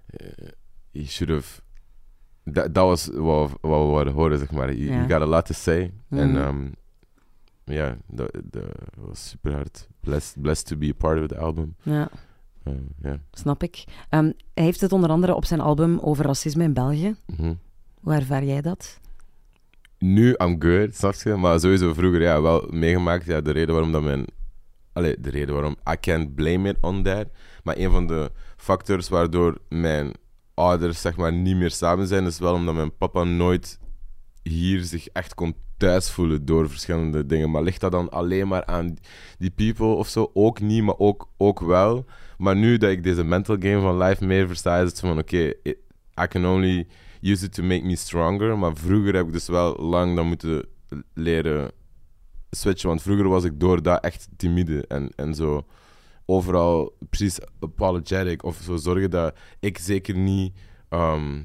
[0.06, 0.48] eh,
[0.92, 1.60] he should have.
[2.44, 4.74] Dat, was wat, wat we horen, zeg maar.
[4.74, 5.92] You, you got a lot to say.
[6.10, 6.68] En Mhm.
[7.64, 8.64] Ja, dat dat
[8.96, 9.88] was super hard.
[10.00, 11.76] Blessed, blessed to be a part of the album.
[11.82, 12.08] Ja,
[13.02, 13.84] Eh, snap ik.
[14.08, 17.14] Ehm, hij heeft het onder andere op zijn album over racisme in België.
[17.26, 17.54] Mhm.
[18.00, 19.00] Hoe ervaar jij dat?
[19.98, 21.34] Nu, I'm good, snap je?
[21.34, 23.24] Maar sowieso vroeger, ja, wel meegemaakt.
[23.24, 24.24] Ja, de reden waarom dat mijn...
[24.92, 25.76] Allee, de reden waarom...
[25.92, 27.26] I can't blame it on that.
[27.62, 30.12] Maar een van de factors waardoor mijn
[30.54, 33.78] ouders, zeg maar, niet meer samen zijn, is wel omdat mijn papa nooit
[34.42, 37.50] hier zich echt kon thuis voelen door verschillende dingen.
[37.50, 38.96] Maar ligt dat dan alleen maar aan
[39.38, 40.30] die people of zo?
[40.34, 42.04] Ook niet, maar ook, ook wel.
[42.38, 45.52] Maar nu dat ik deze mental game van life meer versta, is het van oké,
[46.22, 46.86] I can only
[47.20, 48.58] use it to make me stronger.
[48.58, 50.64] Maar vroeger heb ik dus wel lang dan moeten
[51.14, 51.70] leren
[52.50, 52.88] switchen.
[52.88, 55.66] Want vroeger was ik door dat echt timide en, en zo
[56.26, 60.52] overal precies apologetic of zo zorgen dat ik zeker niet
[60.88, 61.42] ehm,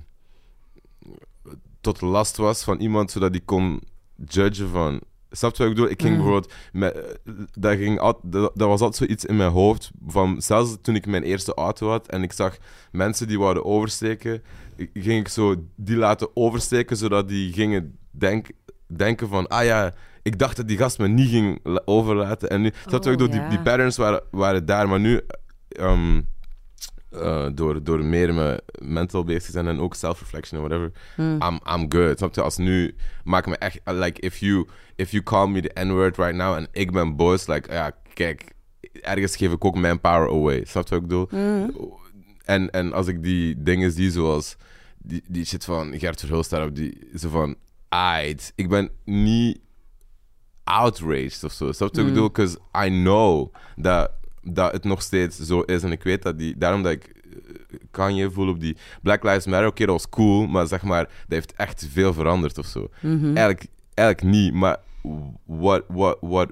[1.81, 3.81] tot last was van iemand, zodat die kon
[4.25, 5.01] judgen van...
[5.31, 5.91] Snap je wat ik bedoel?
[5.91, 6.23] Ik ging Mhm.
[6.23, 6.53] bijvoorbeeld...
[6.71, 9.91] Met, eh, dat, ging al, dat, dat was altijd zoiets in mijn hoofd.
[10.07, 12.57] Van, zelfs toen ik mijn eerste auto had en ik zag
[12.91, 14.43] mensen die wouden oversteken,
[14.93, 18.47] ging ik zo die laten oversteken, zodat die gingen denk,
[18.87, 19.47] denken van...
[19.47, 22.49] Ah ja, ik dacht dat die gast me niet ging la- overlaten.
[22.49, 22.71] En nu...
[22.87, 23.39] snap je wat ik Oh, bedoel?
[23.39, 25.21] Die, die patterns waren, waren daar, maar nu...
[25.67, 26.21] ehm,
[27.09, 31.41] eh, door, door meer met mental bezig te zijn en ook self-reflection en whatever, Hmm.
[31.41, 32.17] I'm, I'm good.
[32.17, 32.41] Snap je?
[32.41, 33.79] Als nu maakt me echt...
[33.85, 37.47] Like, if you, if you call me the N-word right now en ik ben boos,
[37.47, 38.51] like, ja, kijk,
[39.01, 40.65] ergens geef ik ook mijn power away.
[40.65, 41.29] Snap je wat ik bedoel?
[42.43, 44.55] En, en als ik die dingen zie, zoals
[44.97, 47.55] die, die shit van Gert Verhulst daarop, die zo van,
[47.89, 49.59] aight, ik ben niet
[50.63, 51.71] outraged of zo.
[51.71, 52.27] Snap je wat ik bedoel?
[52.27, 54.11] Because I know dat,
[54.51, 55.83] dat het nog steeds zo is.
[55.83, 59.45] En ik weet dat die, daarom dat ik eh, Kanye voel op die Black Lives
[59.45, 59.67] Matter.
[59.67, 62.89] Oké, dat was cool, maar zeg maar, dat heeft echt veel veranderd of zo.
[63.01, 64.77] Eigenlijk, eigenlijk niet, maar
[65.45, 66.51] what, what, what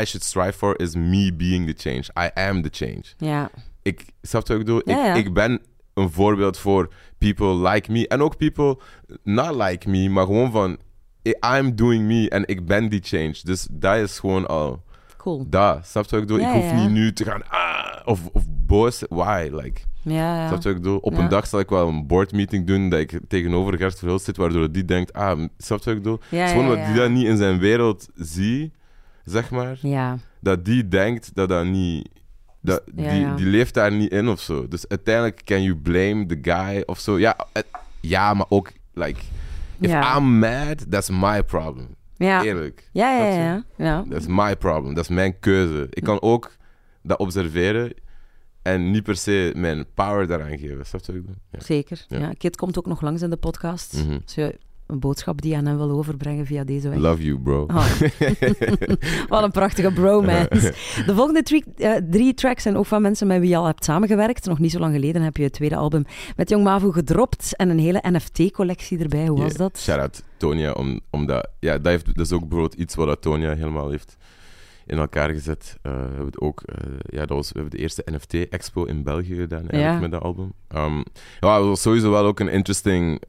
[0.00, 2.04] I should strive for is me being the change.
[2.26, 3.50] I am the change Ja.
[3.82, 4.82] ik snap je wat ik bedoel?
[4.84, 5.14] Ja, ja.
[5.14, 5.60] Ik, ik ben
[5.94, 8.08] een voorbeeld voor people like me.
[8.08, 8.78] En ook people
[9.22, 10.78] not like me, maar gewoon van...
[11.56, 13.34] I'm doing me en ik ben die change.
[13.42, 14.82] Dus dat is gewoon al...
[15.22, 15.46] Cool.
[15.50, 16.38] Snap je wat ik bedoel?
[16.38, 16.76] Ja, ik hoef ja.
[16.82, 17.42] niet nu te gaan...
[17.48, 19.02] Ah, of, of boos.
[19.08, 19.48] Why?
[19.52, 20.50] Like, Ja, ja.
[20.50, 20.98] Wat ik bedoel?
[20.98, 21.18] Op Ja.
[21.18, 24.36] een dag zal ik wel een board meeting doen dat ik tegenover Gert Verhulst zit,
[24.36, 25.12] waardoor die denkt...
[25.12, 26.18] Ah, snap je wat ik bedoel?
[26.28, 28.74] Ja, Het is gewoon dat die dat niet in zijn wereld ziet,
[29.24, 30.18] zeg maar Ja.
[30.40, 32.08] dat die denkt dat dat niet.
[32.60, 34.68] Dat, die, die leeft daar niet in of zo.
[34.68, 37.18] Dus uiteindelijk can you blame the guy of zo.
[37.18, 37.66] Ja, het-
[38.00, 39.20] ja maar ook, like,
[39.80, 39.90] if.
[40.16, 41.86] I'm mad, that's my problem.
[42.22, 42.42] Ja.
[42.42, 42.88] Eerlijk.
[42.92, 43.64] Ja, ja, ja.
[43.76, 44.04] ja.
[44.08, 44.94] That's my problem.
[44.94, 45.86] Dat is mijn keuze.
[45.90, 46.56] Ik kan ook
[47.02, 47.94] dat observeren
[48.62, 50.86] en niet per se mijn power daaraan geven.
[50.86, 51.42] Snap je wat ik bedoel?
[51.50, 51.60] Ja.
[51.60, 52.04] Zeker.
[52.08, 52.32] Ja.
[52.38, 54.04] Kit komt ook nog langs in de podcast.
[54.34, 56.98] Je een boodschap die je aan hem wil overbrengen via deze weg.
[56.98, 57.62] Love you, bro.
[57.62, 57.86] Oh.
[59.28, 60.74] Wat een prachtige bromance.
[61.06, 63.84] De volgende drie, eh, drie tracks zijn ook van mensen met wie je al hebt
[63.84, 64.46] samengewerkt.
[64.46, 66.04] Nog niet zo lang geleden heb je het tweede album
[66.36, 69.26] met Jong Mavu gedropt en een hele NFT-collectie erbij.
[69.26, 69.78] Hoe was dat?
[69.78, 71.48] Shout-out Tonya, om, omdat...
[71.60, 74.16] Ja, dat, heeft, dat is ook bijvoorbeeld iets wat dat Tonya helemaal heeft
[74.86, 75.78] in elkaar gezet.
[75.82, 76.62] Eh, we hebben het ook...
[76.62, 79.98] eh, ja, dat was, we hebben de eerste NFT-expo in België gedaan, eigenlijk, Ja.
[80.00, 80.52] met dat album.
[80.76, 81.04] Um,
[81.40, 83.22] ja, het was sowieso wel ook een interesting,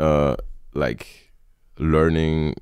[0.72, 1.06] like,
[1.76, 2.58] learning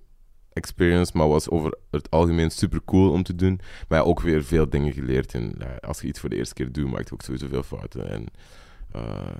[0.54, 3.60] experience, maar was over het algemeen super cool om te doen.
[3.88, 5.34] Maar ja, ook weer veel dingen geleerd.
[5.34, 7.64] En ja, als je iets voor de eerste keer doet, maak je ook sowieso veel
[7.64, 8.10] fouten.
[8.10, 8.26] En
[8.96, 9.36] uh,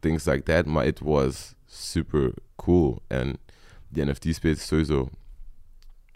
[0.00, 0.66] things like that.
[0.66, 3.02] Maar it was super cool.
[3.06, 3.36] En
[3.88, 5.08] die NFT-space is sowieso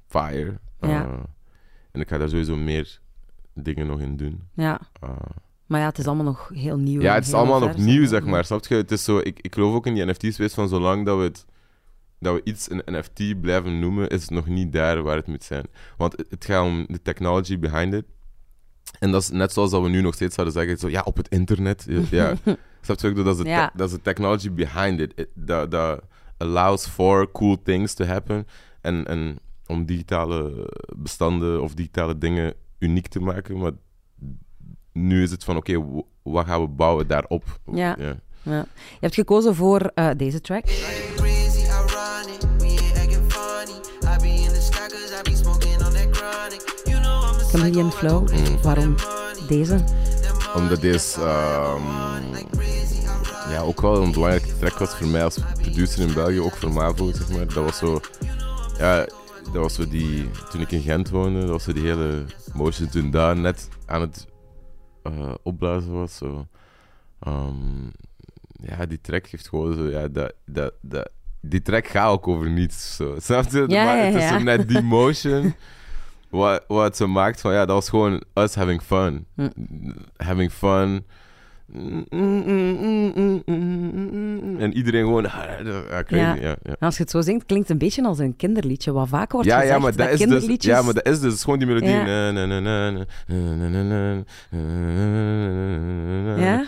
[0.06, 0.58] fire.
[0.80, 1.06] Ja.
[1.06, 1.12] Uh,
[1.90, 3.00] en ik ga daar sowieso meer
[3.54, 4.42] dingen nog in doen.
[4.54, 4.80] Ja.
[5.04, 5.10] Uh,
[5.66, 7.00] Maar ja, het is allemaal nog heel nieuw.
[7.00, 8.44] ja, het is allemaal nog nieuw, zeg maar.
[8.44, 8.74] Snap je?
[8.74, 11.46] Het is zo, ik, ik geloof ook in die NFT-space van zolang dat we, het,
[12.20, 15.44] dat we iets een NFT blijven noemen, is het nog niet daar waar het moet
[15.44, 15.64] zijn.
[15.96, 18.04] Want het, gaat om de technology behind it.
[18.98, 21.16] En dat is net zoals dat we nu nog steeds zouden zeggen, zo, ja, op
[21.16, 21.86] het internet.
[22.10, 22.34] Ja.
[22.80, 23.12] Snap je?
[23.12, 23.72] Dat is de, Ja.
[23.74, 25.26] dat is de technology behind it.
[25.34, 26.02] dat, dat
[26.36, 28.46] allows for cool things to happen.
[28.80, 33.58] En, en om digitale bestanden of digitale dingen uniek te maken.
[33.58, 33.72] Maar
[34.92, 37.60] nu is het van, oké, w- wat gaan we bouwen daarop?
[37.72, 37.96] Ja.
[37.98, 38.16] Ja.
[38.42, 38.66] Je
[39.00, 40.64] hebt gekozen voor eh, deze track.
[47.58, 48.28] Chameleon Flow.
[48.62, 48.94] Waarom
[49.48, 49.84] deze?
[50.54, 51.82] Omdat deze ehm,
[53.50, 56.72] ja, ook wel een belangrijke track was voor mij als producer in België, ook voor
[56.72, 57.46] Mavo, zeg maar.
[57.46, 58.00] Dat was zo...
[58.78, 58.98] Ja,
[59.44, 60.30] dat was zo die...
[60.50, 64.00] Toen ik in Gent woonde, dat was zo die hele motion toen daar net aan
[64.00, 64.26] het
[65.02, 66.16] eh, opblazen was.
[66.16, 66.46] Zo.
[67.20, 67.84] Ehm,
[68.60, 69.88] ja, die track heeft gewoon zo...
[69.88, 72.96] Ja, dat, dat, dat, die track gaat ook over niets.
[72.96, 73.16] Zo.
[73.20, 73.64] Snap je?
[73.68, 75.54] Ja, maar ja, het is zo net die motion...
[76.30, 79.26] Wat, wat ze maakt van, ja, dat was gewoon us having fun.
[79.34, 79.48] Hm.
[80.16, 81.04] Having fun,
[84.58, 85.26] en iedereen gewoon...
[86.08, 86.56] Ja, ja.
[86.78, 88.92] Als je het zo zingt, klinkt het een beetje als een kinderliedje.
[88.92, 90.46] Wat vaak wordt ja, gezegd, ja, maar dat, is.
[90.46, 91.88] Dus, ja, maar dat is dus gewoon die melodie.
[91.88, 92.28] Ja?
[96.36, 96.64] ja?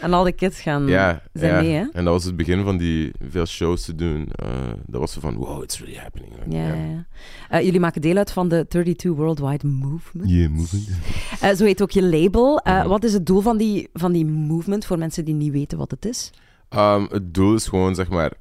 [0.00, 1.84] En al die kids gaan ja, zijn mee, hè?
[1.92, 4.28] En dat was het begin van die veel shows te doen.
[4.86, 6.32] Dat was van, wow, it's really happening.
[6.48, 6.74] Ja,
[7.50, 7.60] ja.
[7.60, 10.30] Jullie maken deel uit van de 32 Worldwide Movement.
[10.30, 10.88] Yeah, movement.
[11.58, 12.62] Zo heet ook je label.
[12.86, 15.90] wat is het doel van die, van die movement voor mensen die niet weten wat
[15.90, 16.30] het is?
[16.70, 18.32] Um, het doel is gewoon, zeg maar,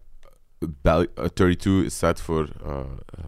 [0.81, 3.23] Bel eh, 32 staat voor eh, eh,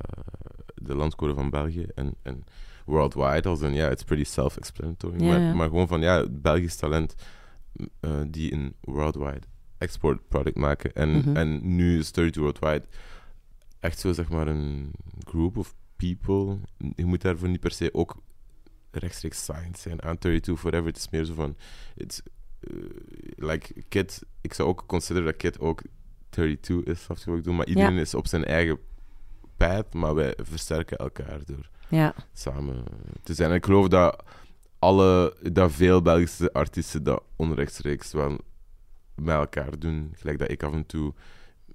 [0.76, 2.43] de landscode van België en, en
[2.86, 5.24] worldwide, als een, ja, it's pretty self-explanatory,
[5.56, 7.15] maar, gewoon van, ja, Belgisch talent
[8.00, 9.41] eh, die een worldwide
[9.78, 10.93] export product maken.
[10.93, 11.36] En, Mhm.
[11.36, 12.86] en nu is 32 worldwide
[13.80, 14.91] echt zo, zeg maar, een
[15.28, 16.58] group of people.
[16.95, 18.15] Je moet daarvoor niet per se ook
[18.99, 20.88] rechtstreeks signed zijn aan 32 Forever.
[20.88, 21.58] Het is meer zo van,
[21.95, 22.21] it's,
[22.60, 22.73] eh,
[23.36, 25.81] like, Kid, ik zou ook consideren dat Kid ook
[26.29, 27.53] 32 is, snap je wat ik doe?
[27.53, 28.79] Maar iedereen is op zijn eigen
[29.58, 32.84] pad, maar wij versterken elkaar door Ja, samen
[33.23, 33.49] te zijn.
[33.49, 34.23] En ik geloof dat
[34.79, 38.38] alle, dat veel Belgische artiesten dat onrechtstreeks wel
[39.15, 40.13] met elkaar doen.
[40.15, 41.13] Gelijk dat ik af en toe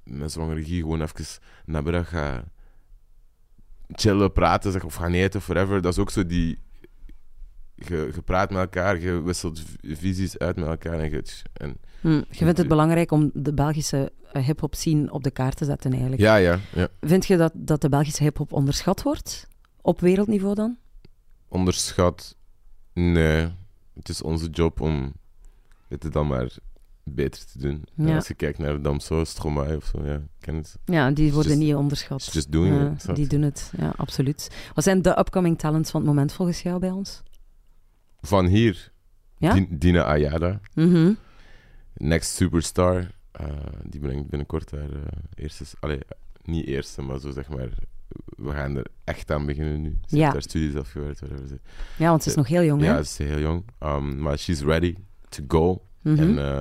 [0.04, 1.24] met zo'n regie gewoon even
[1.64, 2.44] naar buiten ga
[3.92, 5.83] chillen, praten, zeg, of gaan eten, forever.
[5.83, 6.59] Dat is ook zo die...
[7.86, 10.98] Je, je praat met elkaar, je wisselt visies uit met elkaar.
[10.98, 12.08] En je, en, hm.
[12.08, 15.90] je vindt het belangrijk om de Belgische eh, hip-hop scene op de kaart te zetten,
[15.90, 16.22] eigenlijk.
[16.22, 16.88] ja, ja, ja.
[17.00, 19.48] Vind je dat, dat de Belgische hip-hop onderschat wordt?
[19.80, 20.76] Op wereldniveau dan?
[21.48, 22.36] Onderschat,
[22.92, 23.48] nee.
[23.94, 25.12] Het is onze job om
[25.88, 26.56] het dan maar
[27.04, 27.84] beter te doen.
[27.94, 28.14] Ja.
[28.14, 30.78] Als je kijkt naar Damso, Stromae of zo, ja, ken het.
[30.84, 32.24] Ja, die worden just- niet onderschat.
[32.32, 34.50] just doing Ja, it, die doen het, ja, absoluut.
[34.74, 37.22] Wat zijn de upcoming talents van het moment volgens jou bij ons?
[38.22, 38.92] Van hier,
[39.38, 39.52] Ja?
[39.54, 41.12] Din- Dina Ayada, Mhm.
[41.94, 43.11] Next Superstar.
[43.33, 43.46] eh,
[43.85, 44.96] die brengt binnenkort haar eh,
[45.35, 45.64] eerste...
[45.80, 45.98] Allee,
[46.44, 47.68] niet eerste, maar zo zeg maar...
[48.37, 49.98] We gaan er echt aan beginnen nu.
[50.06, 50.22] Ze Ja.
[50.22, 51.59] heeft haar studies afgewerkt, whatever.
[51.96, 53.02] Ja, want ze is nog heel jong, Ja, hè?
[53.02, 53.64] ze is heel jong.
[53.80, 54.94] Um, maar she's ready
[55.28, 55.83] to go.
[56.02, 56.18] Mhm.
[56.18, 56.61] En eh,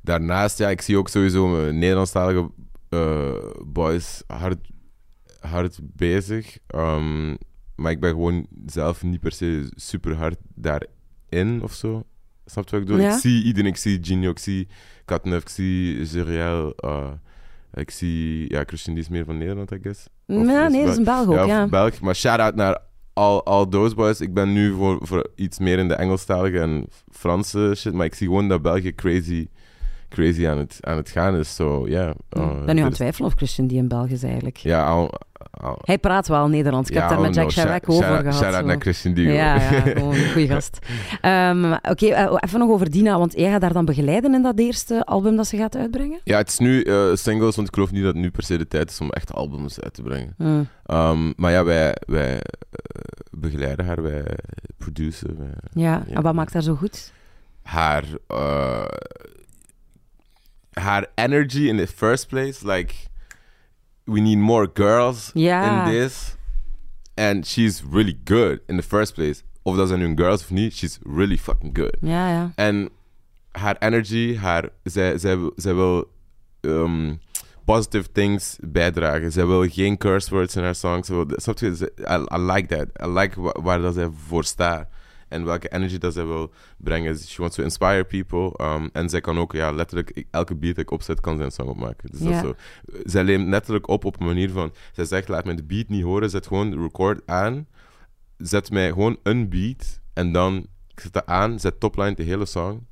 [0.00, 2.50] daarnaast, ja, ik zie ook sowieso mijn Nederlandstalige
[3.66, 4.58] boys hard,
[5.40, 6.58] hard bezig.
[6.74, 7.36] Um,
[7.82, 12.02] maar ik ben gewoon zelf niet per se super hard daarin of zo.
[12.44, 13.02] Snap je wat ik bedoel?
[13.02, 13.14] Ja.
[13.14, 14.68] Ik zie iedereen, ik zie Gino, ik zie
[15.04, 16.74] Katneuf, ik zie Juriel.
[16.76, 17.10] eh,
[17.74, 20.06] ik zie, ja, Christian, die is meer van Nederland, I guess.
[20.26, 21.64] Of ja, is nee, dat is een Belg ook, ja, ja.
[21.64, 22.00] of Belg.
[22.00, 22.78] Maar shout-out naar
[23.12, 24.20] all, all those boys.
[24.20, 27.92] Ik ben nu voor, voor iets meer in de Engelstalige en Franse shit.
[27.92, 29.48] Maar ik zie gewoon dat België crazy,
[30.08, 31.54] crazy aan, het, aan het gaan is.
[31.54, 32.08] So, ja.
[32.08, 34.56] ik eh, ben nu aan het twijfelen of Christian die in België is eigenlijk.
[34.56, 35.14] Ja, al,
[35.60, 36.90] al- Hij praat wel Nederlands.
[36.90, 38.54] Ik heb daar met oh Jack no, Chirac over gehad.
[38.54, 38.60] Zo.
[38.64, 39.32] naar Christian Diego.
[39.32, 40.78] Ja, ja, gewoon een goede gast.
[41.20, 44.58] Ehm, Oké, eh, even nog over Dina, want jij gaat daar dan begeleiden in dat
[44.58, 46.20] eerste album dat ze gaat uitbrengen?
[46.24, 48.58] Ja, het is nu eh, singles, want ik geloof niet dat het nu per se
[48.58, 50.34] de tijd is om echt albums uit te brengen.
[50.36, 50.62] Hm.
[50.96, 52.40] Um, maar ja, wij, wij eh,
[53.30, 54.24] begeleiden haar, wij
[54.76, 55.38] produceren.
[55.38, 57.12] Wij, Ja, en wat maakt haar zo goed?
[57.62, 58.04] haar
[60.72, 62.94] haar energy in the first place like
[64.04, 65.86] we need more girls Ja.
[65.86, 66.36] in this.
[67.14, 69.42] And she's really good in the first place.
[69.64, 71.96] Of those nu girls of me, she's really fucking good.
[72.00, 72.52] Yeah, ja.
[72.54, 72.88] en
[73.52, 76.10] haar energy haar zij, zij, wil- zij wil
[76.60, 77.20] um,
[77.64, 81.06] positive things bijdragen zij wil geen curse words in haar songs.
[81.06, 81.26] Ze wil-
[82.10, 83.08] I, I like that.
[83.08, 84.88] I like wa- waar dat zij voor staat
[85.32, 87.18] en welke energy dat zij wil brengen.
[87.18, 88.64] She wants to inspire people.
[88.66, 91.52] Um, en zij kan ook, ja, letterlijk, elke beat die ik opzet, kan zij een
[91.52, 92.10] song opmaken.
[92.10, 92.54] Dus dat zo.
[93.04, 96.02] Zij leent letterlijk op op een manier van, zij zegt, laat mij de beat niet
[96.02, 97.66] horen, zet gewoon de record aan,
[98.36, 102.46] zet mij gewoon een beat, en dan, ik zet dat aan, zet topline de hele
[102.46, 102.86] song,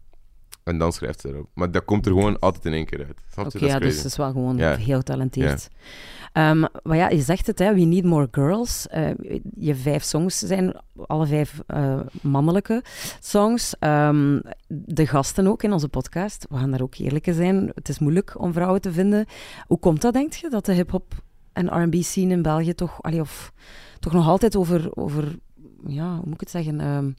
[0.64, 1.48] en dan schrijft ze erop.
[1.54, 3.20] Maar dat komt er gewoon altijd in één keer uit.
[3.36, 3.42] Oké, je?
[3.42, 5.68] Dat is ja, dus ze is wel gewoon heel getalenteerd.
[6.32, 8.86] Ehm, maar ja, je zegt het, hè, we need more girls.
[8.88, 9.10] Eh,
[9.56, 10.74] je vijf songs zijn
[11.06, 12.82] alle vijf eh, mannelijke
[13.20, 13.74] songs.
[13.78, 17.70] Ehm, de gasten ook in onze podcast, we gaan daar ook eerlijk in zijn.
[17.74, 19.26] Het is moeilijk om vrouwen te vinden.
[19.66, 21.14] Hoe komt dat, denk je, dat de hip-hop
[21.52, 23.52] en RB scene in België toch, allee, of,
[23.98, 25.38] toch nog altijd over, over,
[25.86, 27.10] ja, hoe moet ik het zeggen, ehm,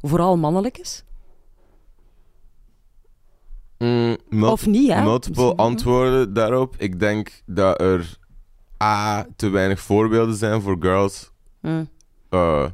[0.00, 1.04] vooral mannelijk is?
[3.78, 5.02] Mm, Of niet, hè?
[5.02, 6.74] Multiple antwoorden daarop.
[6.78, 8.18] Ik denk dat er
[8.82, 11.84] A, te weinig voorbeelden zijn voor girls Hm.
[12.30, 12.66] eh,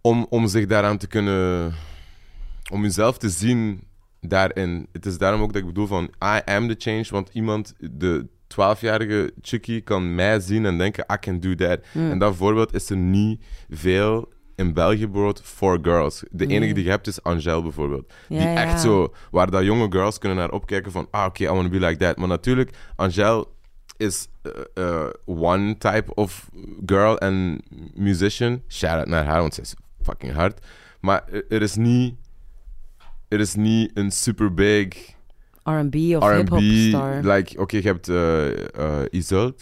[0.00, 1.72] om, om zich daaraan te kunnen...
[2.72, 3.80] Om jezelf te zien
[4.20, 4.86] daarin.
[4.92, 6.04] Het is daarom ook dat ik bedoel van...
[6.04, 7.06] I am the change.
[7.10, 11.04] Want iemand, de 12-jarige chickie, kan mij zien en denken...
[11.12, 11.78] I can do that.
[11.92, 12.10] Hm.
[12.10, 16.22] En dat voorbeeld is er niet veel in België bijvoorbeeld for girls.
[16.30, 16.56] De Nee.
[16.56, 18.12] enige die je hebt is Angel bijvoorbeeld.
[18.28, 18.54] Ja, die ja.
[18.54, 21.78] echt zo, waar dat jonge girls kunnen naar opkijken van, ah oké, I want to
[21.78, 22.16] be like that.
[22.16, 23.58] Maar natuurlijk, Angel
[24.00, 26.50] is eh, eh, one type of
[26.86, 27.60] girl en
[27.94, 28.62] musician.
[28.68, 30.66] Shout out naar haar, want ze is fucking hard.
[31.00, 32.14] Maar er, is niet,
[33.28, 35.14] er is niet een super big
[35.64, 37.20] R&B of hip-hop star.
[37.22, 39.54] Like, oké, je hebt eh eh, Isolde,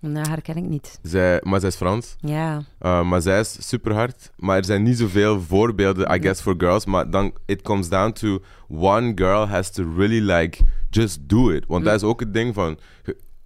[0.00, 0.98] Nee, haar ken ik niet.
[1.02, 2.16] zij, maar zij is Frans.
[2.20, 4.30] Ja, Uh, maar zij is super hard.
[4.36, 6.84] Maar er zijn niet zoveel voorbeelden, I guess, voor girls.
[6.84, 10.58] Maar dan, it comes down to one girl has to really like
[10.90, 11.64] just do it.
[11.66, 12.78] Want dat is ook het ding van,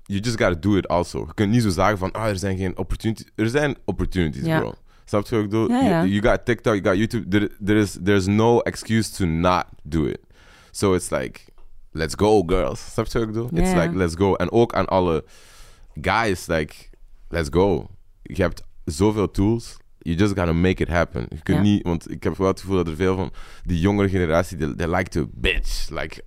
[0.07, 1.19] you just gotta do it also.
[1.27, 3.27] Je kunt niet zo zeggen van, ah, er zijn geen opportunities.
[3.35, 4.59] Er zijn opportunities, Ja.
[4.59, 4.75] bro.
[5.05, 5.69] Snap je wat ik bedoel?
[5.71, 5.89] Ja, ja.
[6.05, 7.29] You, you got TikTok, you got YouTube.
[7.29, 10.19] There, there is, there's no excuse to not do it.
[10.71, 11.41] So it's like,
[11.93, 12.93] let's go, girls.
[12.93, 13.49] Snap je wat ik bedoel?
[13.53, 14.35] It's like, let's go.
[14.35, 15.25] En ook aan alle
[16.01, 16.75] guys, like,
[17.29, 17.87] let's go.
[18.23, 19.77] Je hebt zoveel tools.
[19.99, 21.27] You just gotta make it happen.
[21.31, 23.31] Je kunt niet, want ik heb wel het gevoel dat er veel van
[23.65, 25.89] die jongere generatie, they, they like to bitch.
[25.91, 26.23] Like,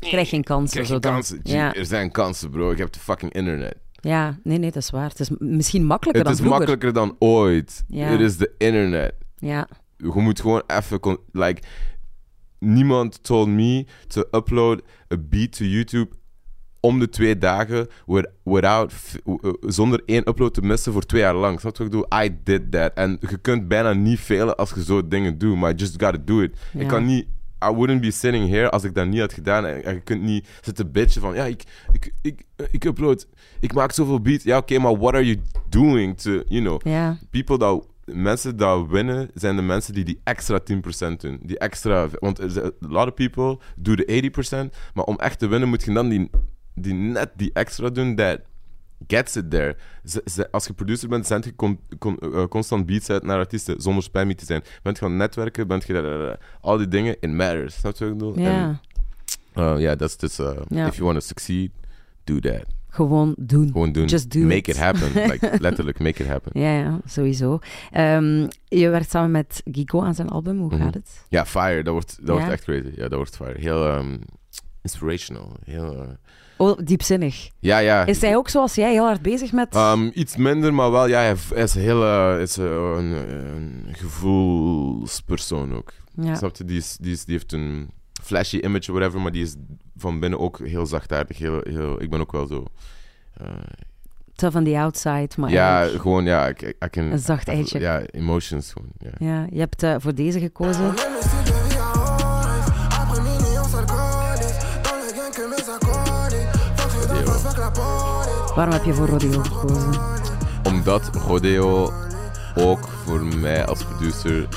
[0.00, 0.82] krijg geen kansen.
[0.84, 1.12] krijg dan.
[1.12, 1.40] kansen.
[1.42, 1.74] Ja.
[1.74, 2.70] Er zijn kansen, bro.
[2.70, 3.74] Ik heb de fucking internet.
[4.00, 5.08] ja, nee, nee, dat is waar.
[5.08, 6.66] Het is misschien makkelijker Het dan is vroeger.
[6.66, 7.84] makkelijker dan ooit.
[7.88, 8.06] Ja.
[8.06, 9.14] Het is de internet.
[9.36, 11.18] Ja, Je moet gewoon even...
[11.32, 11.62] Like,
[12.58, 14.82] niemand told me to upload
[15.12, 16.08] a beat to YouTube
[16.80, 18.92] om de twee dagen with- without,
[19.60, 21.60] zonder één upload te missen voor twee jaar lang.
[21.60, 22.22] Snap je wat ik bedoel?
[22.24, 22.92] I did that.
[22.94, 26.40] En je kunt bijna niet velen als je zo dingen doet, maar just gotta do
[26.40, 26.58] it.
[26.72, 26.80] Ja.
[26.80, 27.26] Ik kan niet...
[27.64, 29.66] I wouldn't be sitting here als ik dat niet had gedaan.
[29.66, 31.34] En, en je kunt niet zitten bitchen van...
[31.34, 33.26] Ja, ik, ik, ik, ik upload...
[33.60, 34.44] Ik maak zoveel beats.
[34.44, 36.42] Ja, oké, maar what are you doing to...
[36.46, 36.80] You know
[37.30, 41.38] people dat mensen dat winnen zijn de mensen die die extra 10% doen.
[41.42, 44.32] Die extra, want a lot of people do de
[44.70, 46.30] 80%, maar om echt te winnen moet je dan die,
[46.74, 48.40] die net die extra doen that
[49.06, 49.76] gets it there.
[50.50, 54.02] Als je producer bent, zend je con- con- eh, constant beats uit naar artiesten zonder
[54.02, 54.62] spammy te zijn.
[54.82, 56.00] Bent je aan het netwerken, bent je
[56.38, 57.74] eh, al die dingen, it matters.
[57.78, 58.38] Snap je wat ik bedoel?
[58.38, 58.80] Ja.
[59.54, 60.86] uh, yeah, that's just, uh, Ja.
[60.86, 61.70] if you want to succeed,
[62.24, 62.64] do that.
[62.92, 63.66] Gewoon doen.
[63.66, 64.06] Gewoon doen.
[64.06, 64.68] Just do make it.
[64.68, 65.12] it, happen.
[65.30, 66.60] like, letterlijk, make it happen.
[66.60, 67.58] Ja, ja, sowieso.
[67.90, 70.58] Ehm, je werkt samen met Gigo aan zijn album.
[70.58, 70.82] Hoe Mhm.
[70.82, 71.24] gaat het?
[71.28, 71.82] Ja, fire.
[71.82, 72.32] Dat wordt, dat Ja?
[72.34, 72.90] wordt echt crazy.
[72.94, 73.58] Ja, dat wordt fire.
[73.60, 74.16] Heel ehm,
[74.82, 75.56] inspirational.
[75.64, 76.08] Heel, eh,
[76.60, 77.50] Oh, diepzinnig.
[77.58, 78.06] ja, ja.
[78.06, 79.74] Is hij ook zoals jij heel hard bezig met...
[79.74, 83.12] Ehm, iets minder, maar wel, ja, hij is heel is, eh, een,
[83.54, 85.92] een gevoelspersoon ook.
[86.14, 86.34] ja.
[86.34, 86.64] Snap je?
[86.64, 87.90] Die, is, die, is, die heeft een
[88.22, 89.54] flashy image, whatever, maar die is
[89.96, 91.38] van binnen ook heel zachtaardig.
[91.38, 92.64] Heel, heel, ik ben ook wel zo.
[94.34, 96.96] Tough on the outside, maar ja, gewoon, ja, ik, ik.
[96.96, 97.80] Een zacht eitje.
[97.80, 98.90] Ja, emotions gewoon.
[98.98, 99.10] Ja.
[99.18, 100.94] Ja, je hebt eh, voor deze gekozen.
[108.60, 110.00] Waarom heb je voor Rodeo gekozen?
[110.64, 111.92] Omdat Rodeo
[112.54, 114.48] ook voor mij als producer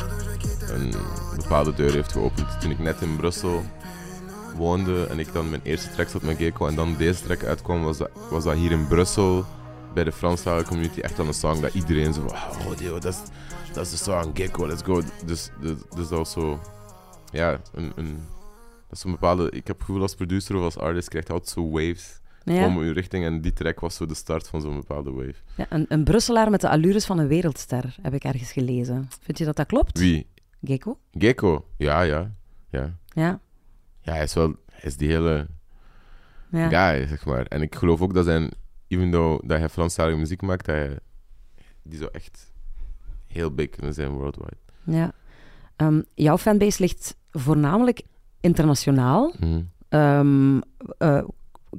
[0.69, 0.93] een
[1.35, 2.61] bepaalde deur heeft geopend.
[2.61, 3.63] Toen ik net in Brussel
[4.55, 7.83] woonde en ik dan mijn eerste track zat met Gecko en dan deze track uitkwam,
[7.83, 9.45] was dat, was dat hier in Brussel
[9.93, 13.13] bij de Franstalige community echt al een song dat iedereen zo van, "Ah, Rodeo, dat
[13.13, 13.19] is,
[13.73, 15.01] dat is de song, Gecko, let's go.
[15.25, 16.59] Dus, dus, dus dat was zo,
[17.31, 17.81] ja, dat
[18.91, 21.69] is een bepaalde, ik heb het gevoel als producer of als artist krijgt altijd zo
[21.69, 25.11] waves Ja, om je richting en die track was zo de start van zo'n bepaalde
[25.11, 25.35] wave.
[25.55, 29.09] ja, een, een Brusselaar met de allures van een wereldster, heb ik ergens gelezen.
[29.21, 29.99] Vind je dat dat klopt?
[29.99, 30.27] Wie?
[30.63, 30.97] Gecko?
[31.11, 32.31] Gecko, ja, ja,
[32.69, 32.97] ja.
[33.07, 33.39] Ja.
[34.01, 35.47] Ja, hij is wel, hij is die hele
[36.49, 36.69] ja.
[36.69, 37.45] guy, zeg maar.
[37.45, 38.51] En ik geloof ook dat zijn,
[38.87, 40.97] even though dat hij Franstalige muziek maakt, dat hij,
[41.83, 42.51] die zou echt
[43.27, 44.57] heel big kunnen zijn worldwide.
[44.83, 45.11] ja.
[45.75, 48.01] Ehm, jouw fanbase ligt voornamelijk
[48.39, 49.33] internationaal.
[49.89, 51.23] Eh,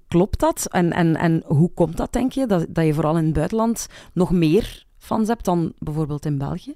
[0.08, 0.66] klopt dat?
[0.70, 2.46] En, en, en hoe komt dat, denk je?
[2.46, 6.72] Dat, dat je vooral in het buitenland nog meer fans hebt dan bijvoorbeeld in België?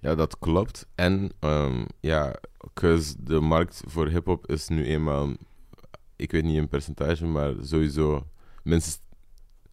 [0.00, 0.86] Ja, dat klopt.
[0.94, 2.34] En ehm, ja,
[3.18, 5.32] de markt voor hip-hop is nu eenmaal,
[6.16, 8.26] ik weet niet in percentage, maar sowieso
[8.62, 8.98] minstens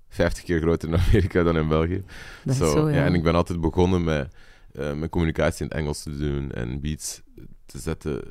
[0.10, 2.04] 50 keer groter in Amerika dan in België.
[2.44, 3.06] Dat is zo, ja.
[3.06, 4.36] En ik ben altijd begonnen met
[4.72, 7.22] eh, mijn communicatie in het Engels te doen en beats
[7.66, 8.22] te zetten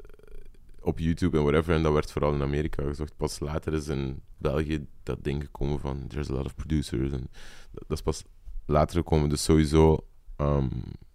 [0.83, 1.75] op YouTube en whatever.
[1.75, 3.17] En dat werd vooral in Amerika gezocht.
[3.17, 7.13] Pas later is in België dat ding gekomen van there's a lot of producers.
[7.13, 7.29] En
[7.73, 8.23] dat, dat is pas
[8.67, 9.29] later gekomen.
[9.29, 9.99] Dus sowieso
[10.37, 10.69] ehm,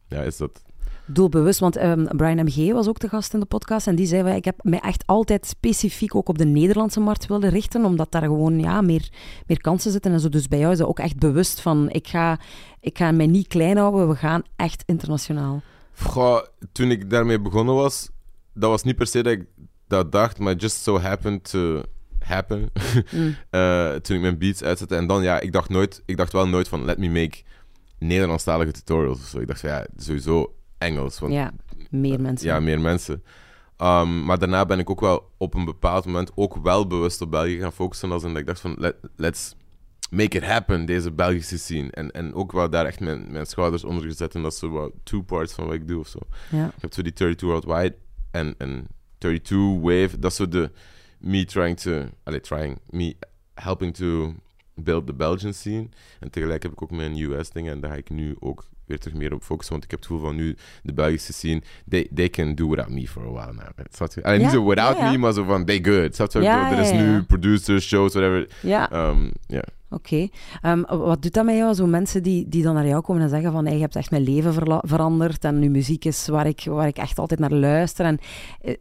[0.07, 0.61] ja, is dat...
[1.05, 2.71] Doelbewust, want ehm, Brian M.G.
[2.71, 5.45] was ook de gast in de podcast en die zei, ik heb mij echt altijd
[5.45, 9.09] specifiek ook op de Nederlandse markt willen richten, omdat daar gewoon ja, meer,
[9.45, 10.29] meer kansen zitten en zo.
[10.29, 12.39] Dus bij jou is dat ook echt bewust van, ik ga,
[12.79, 15.61] ik ga mij niet klein houden, we gaan echt internationaal.
[15.99, 16.41] Goh,
[16.71, 18.09] toen ik daarmee begonnen was,
[18.57, 19.45] dat was niet per se dat ik
[19.87, 21.81] dat dacht, maar just so happened to
[22.19, 22.69] happen.
[23.11, 23.35] Mm.
[23.49, 24.95] Eh, toen ik mijn beats uitzette.
[24.95, 27.41] En dan, ja, ik dacht nooit, ik dacht wel nooit van, let me make
[27.99, 29.39] Nederlandstalige tutorials of zo.
[29.39, 31.19] Ik dacht van ja, sowieso Engels.
[31.19, 31.53] Want Ja,
[31.89, 32.47] meer mensen.
[32.47, 33.23] ja, meer mensen.
[33.81, 37.31] Um, maar daarna ben ik ook wel op een bepaald moment ook wel bewust op
[37.31, 38.11] België gaan focussen.
[38.11, 39.55] Als in dat ik dacht van, let, let's
[40.09, 41.91] make it happen, deze Belgische scene.
[41.91, 44.35] En, en ook wel daar echt mijn, mijn schouders onder gezet.
[44.35, 46.19] En dat is zo wat two parts van wat ik doe of zo.
[46.49, 46.65] Ja.
[46.65, 47.95] Ik heb zo die 32 Worldwide
[48.37, 50.19] en, en 32 Wave.
[50.19, 50.71] Dat is zo de
[51.19, 52.03] me trying to...
[52.23, 52.79] Allee, trying.
[52.89, 53.15] Me
[53.53, 54.33] helping to
[54.75, 55.89] build the Belgian scene.
[56.19, 57.73] En tegelijk heb ik ook mijn US-dingen.
[57.73, 59.73] En daar ga ik nu ook weer terug meer op focussen.
[59.73, 61.61] Want ik heb het gevoel van nu de Belgische scene...
[61.89, 63.85] They, they can do without me for a while now.
[63.91, 64.23] Snap je?
[64.23, 66.15] Allee, Ja, niet zo without me, maar zo van they good.
[66.15, 66.39] Snap je?
[66.47, 68.49] Er is nu producers, shows, whatever.
[68.61, 69.63] Ja, Um, ja.
[69.89, 70.27] Oké.
[70.61, 71.73] Ehm, wat doet dat met jou?
[71.73, 74.11] Zo mensen die, die dan naar jou komen en zeggen van hey, je hebt echt
[74.11, 74.53] mijn leven
[74.87, 78.05] veranderd en uw muziek is waar ik, waar ik echt altijd naar luister.
[78.05, 78.19] En,
[78.61, 78.73] eh,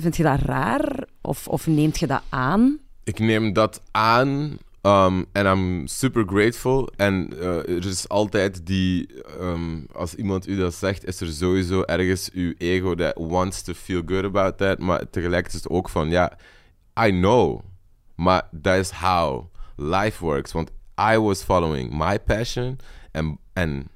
[0.00, 1.06] vind je dat raar?
[1.20, 2.80] Of, of neemt je dat aan?
[3.04, 6.92] ik neem dat aan um, en I'm super grateful.
[6.96, 9.08] En uh, er is altijd die,
[9.40, 13.72] um, als iemand u dat zegt, is er sowieso ergens uw ego that wants to
[13.72, 14.78] feel good about that.
[14.78, 16.38] Maar tegelijkertijd is het ook van, ja,
[17.06, 17.60] I know,
[18.14, 19.44] maar that is how
[19.76, 20.52] life works.
[20.52, 20.70] Want
[21.12, 22.78] I was following my passion
[23.10, 23.88] en, en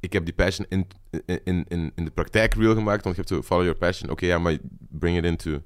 [0.00, 0.86] ik heb die passion in,
[1.26, 3.04] in, in, in de praktijk real gemaakt.
[3.04, 4.10] Want je hebt to follow your passion.
[4.10, 4.56] Oké, ja, maar
[4.88, 5.62] bring it into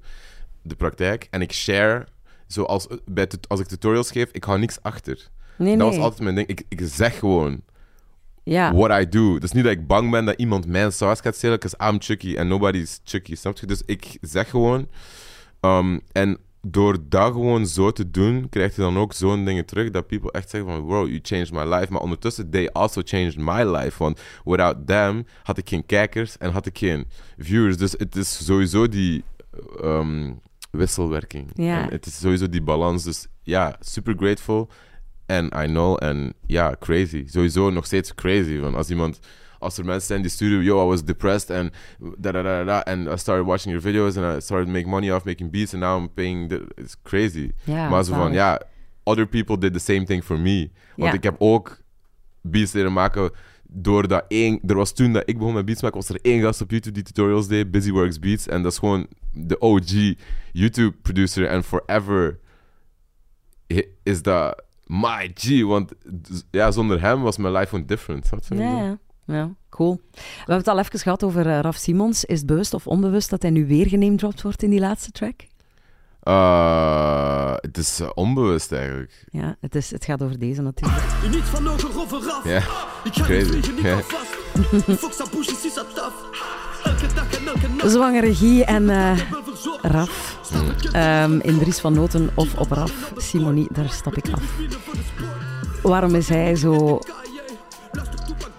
[0.61, 1.27] de praktijk.
[1.31, 2.07] En ik share,
[2.47, 5.29] zoals bij als ik tutorials geef, ik hou niks achter.
[5.57, 5.97] Nee, Dat nee.
[5.97, 6.47] was altijd mijn ding.
[6.47, 7.61] Ik, ik zeg gewoon
[8.43, 8.73] ja.
[8.73, 9.35] what I do.
[9.35, 12.37] Is niet dat ik bang ben dat iemand mijn saus gaat stelen, because I'm Chucky
[12.37, 13.65] and nobody's Chucky, snap je?
[13.65, 14.87] Dus ik zeg gewoon.
[15.61, 16.37] Um, en
[16.71, 20.31] door dat gewoon zo te doen, krijg je dan ook zo'n dingen terug dat people
[20.31, 21.91] echt zeggen van, wow, you changed my life.
[21.91, 24.03] Maar ondertussen, they also changed my life.
[24.03, 27.07] Want without them had ik geen kijkers en had ik geen
[27.37, 27.77] viewers.
[27.77, 29.23] Dus het is sowieso die
[29.83, 30.39] um,
[30.71, 31.49] wisselwerking.
[31.53, 31.81] Ja.
[31.81, 33.03] En het is sowieso die balans.
[33.03, 34.69] Dus ja, super grateful.
[35.25, 37.23] En I know, en ja, crazy.
[37.27, 38.59] Sowieso nog steeds crazy.
[38.59, 39.19] Van als iemand,
[39.59, 41.73] als er mensen zijn die sturen, yo, I was depressed and
[42.17, 45.11] da da da da, and I started watching your videos and I started making money
[45.11, 46.49] off making beats and now I'm paying.
[46.49, 47.51] The, it's crazy.
[47.63, 48.61] Ja, maar zo van, ja,
[49.03, 50.69] other people did the same thing for me.
[50.95, 51.81] Want ik heb ook
[52.41, 53.31] beats leren maken
[53.69, 54.59] doordat één...
[54.65, 56.93] Er was toen dat ik begon met beats maken, was er één gast op YouTube
[56.95, 58.47] die tutorials deed, Busyworks Beats.
[58.47, 60.13] En dat is gewoon de OG
[60.51, 62.39] YouTube-producer en forever
[64.03, 65.61] is dat my G.
[65.61, 65.93] Want
[66.51, 68.29] ja, zonder hem was mijn life gewoon different.
[69.27, 70.01] Ja, cool.
[70.11, 72.25] We hebben het al even gehad over eh, Raf Simons.
[72.25, 75.33] Is het bewust of onbewust dat hij nu weer genamedropt wordt in die laatste track?
[76.19, 79.25] Eh, het is eh, onbewust eigenlijk.
[79.29, 81.03] Ja, het, is, het gaat over deze natuurlijk.
[81.35, 82.43] Niet van ogen over af.
[82.43, 82.57] Ja,
[83.03, 83.43] Ik ga crazy.
[83.43, 83.95] niet vliegen, niet Ja.
[83.95, 84.35] al vast.
[87.85, 89.85] Zwangere Guy en eh, verzorgd.
[89.85, 90.37] Raf.
[90.53, 90.91] Mm.
[90.91, 93.11] Ehm, in Dries van Noten of op Raf.
[93.17, 94.41] Simonie, daar stap ik af.
[95.81, 96.99] Waarom is hij zo...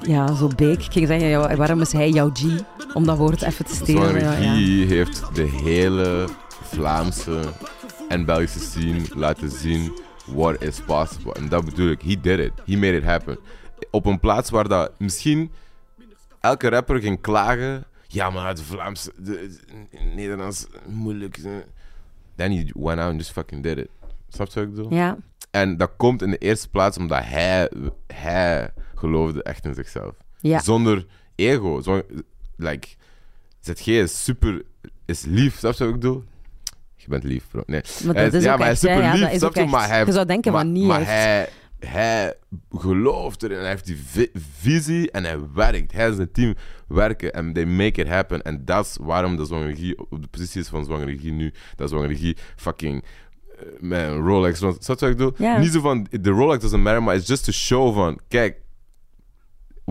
[0.08, 0.84] Ja, zo big.
[0.86, 2.42] Ik ging zeggen, ja, waarom is hij jouw G?
[2.94, 4.02] Om dat woord even te stelen.
[4.02, 4.54] Zwangere Ja, ja.
[4.54, 6.28] Guy heeft de hele
[6.62, 7.40] Vlaamse
[8.08, 9.92] en Belgische scene laten zien
[10.26, 11.32] what is possible.
[11.32, 12.02] En dat bedoel ik.
[12.02, 12.52] He did it.
[12.64, 13.38] He made it happen.
[13.90, 15.50] Op een plaats waar dat misschien
[16.40, 17.84] elke rapper ging klagen.
[18.06, 19.56] Ja, maar het Vlaams, de,
[20.14, 21.36] Nederlands, moeilijk.
[21.36, 21.50] eh."
[22.36, 23.88] Then he went out and just fucking did it.
[24.28, 24.94] Snap je wat ik bedoel?
[24.94, 25.16] Ja,
[25.50, 27.70] En dat komt in de eerste plaats omdat hij,
[28.06, 30.14] hij geloofde echt in zichzelf.
[30.40, 30.60] ja.
[30.60, 31.80] Zonder ego.
[31.80, 32.02] Zo,
[32.56, 32.88] like,
[33.60, 34.62] ZG is super...
[35.06, 36.24] Is lief, snap je wat ik bedoel?
[36.96, 37.62] Je bent lief, bro.
[37.66, 37.80] Nee.
[38.04, 39.64] Maar Hij ja, maar hij is super lief, snap je?
[39.66, 41.48] Maar hij, Je zou denken maar, van niet, Maar hij hij,
[41.88, 42.34] hij
[42.70, 43.58] gelooft erin.
[43.58, 45.92] Hij heeft die vi- visie en hij werkt.
[45.92, 46.54] Hij en zijn team
[46.88, 48.42] werken en they make it happen.
[48.42, 51.52] En dat is waarom de zwangerie op de positie is van zwangerie nu.
[51.76, 53.04] Dat zwangerie fucking
[53.80, 54.58] eh, een Rolex.
[54.58, 55.32] Snap je wat ik bedoel?
[55.38, 55.58] Ja.
[55.58, 58.56] Niet zo van, de Rolex doesn't matter, maar it's just to show van, kijk,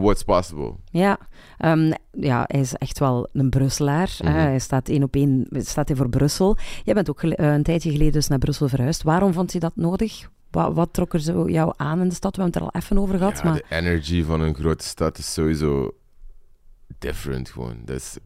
[0.02, 0.76] what's possible.
[0.92, 1.18] Ja,
[1.58, 4.18] ehm, ja, hij is echt wel een Brusselaar.
[4.22, 4.32] Mhm.
[4.32, 6.58] Hij staat één op één staat hij voor Brussel.
[6.84, 9.04] Jij bent ook eh, een tijdje geleden dus naar Brussel verhuisd.
[9.04, 10.30] Waarom vond je dat nodig?
[10.52, 12.36] Wat, wat trok er zo jou aan in de stad?
[12.36, 13.38] We hebben het er al even over gehad.
[13.38, 13.54] Ja, maar...
[13.54, 15.96] de energy van een grote stad is sowieso
[16.98, 17.78] different gewoon.
[17.86, 18.18] Dat is...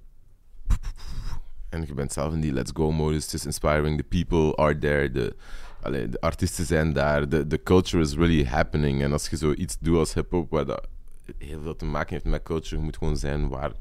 [1.69, 3.33] En je bent zelf in die let's go modus.
[3.33, 3.97] Is inspiring.
[3.97, 5.11] The people are there.
[5.11, 5.35] De,
[5.81, 7.29] allee, de artiesten zijn daar.
[7.29, 9.01] De, de culture is really happening.
[9.01, 10.87] En als je zoiets doet als hip-hop, waar dat
[11.37, 13.71] heel veel te maken heeft met culture, je moet gewoon zijn waar,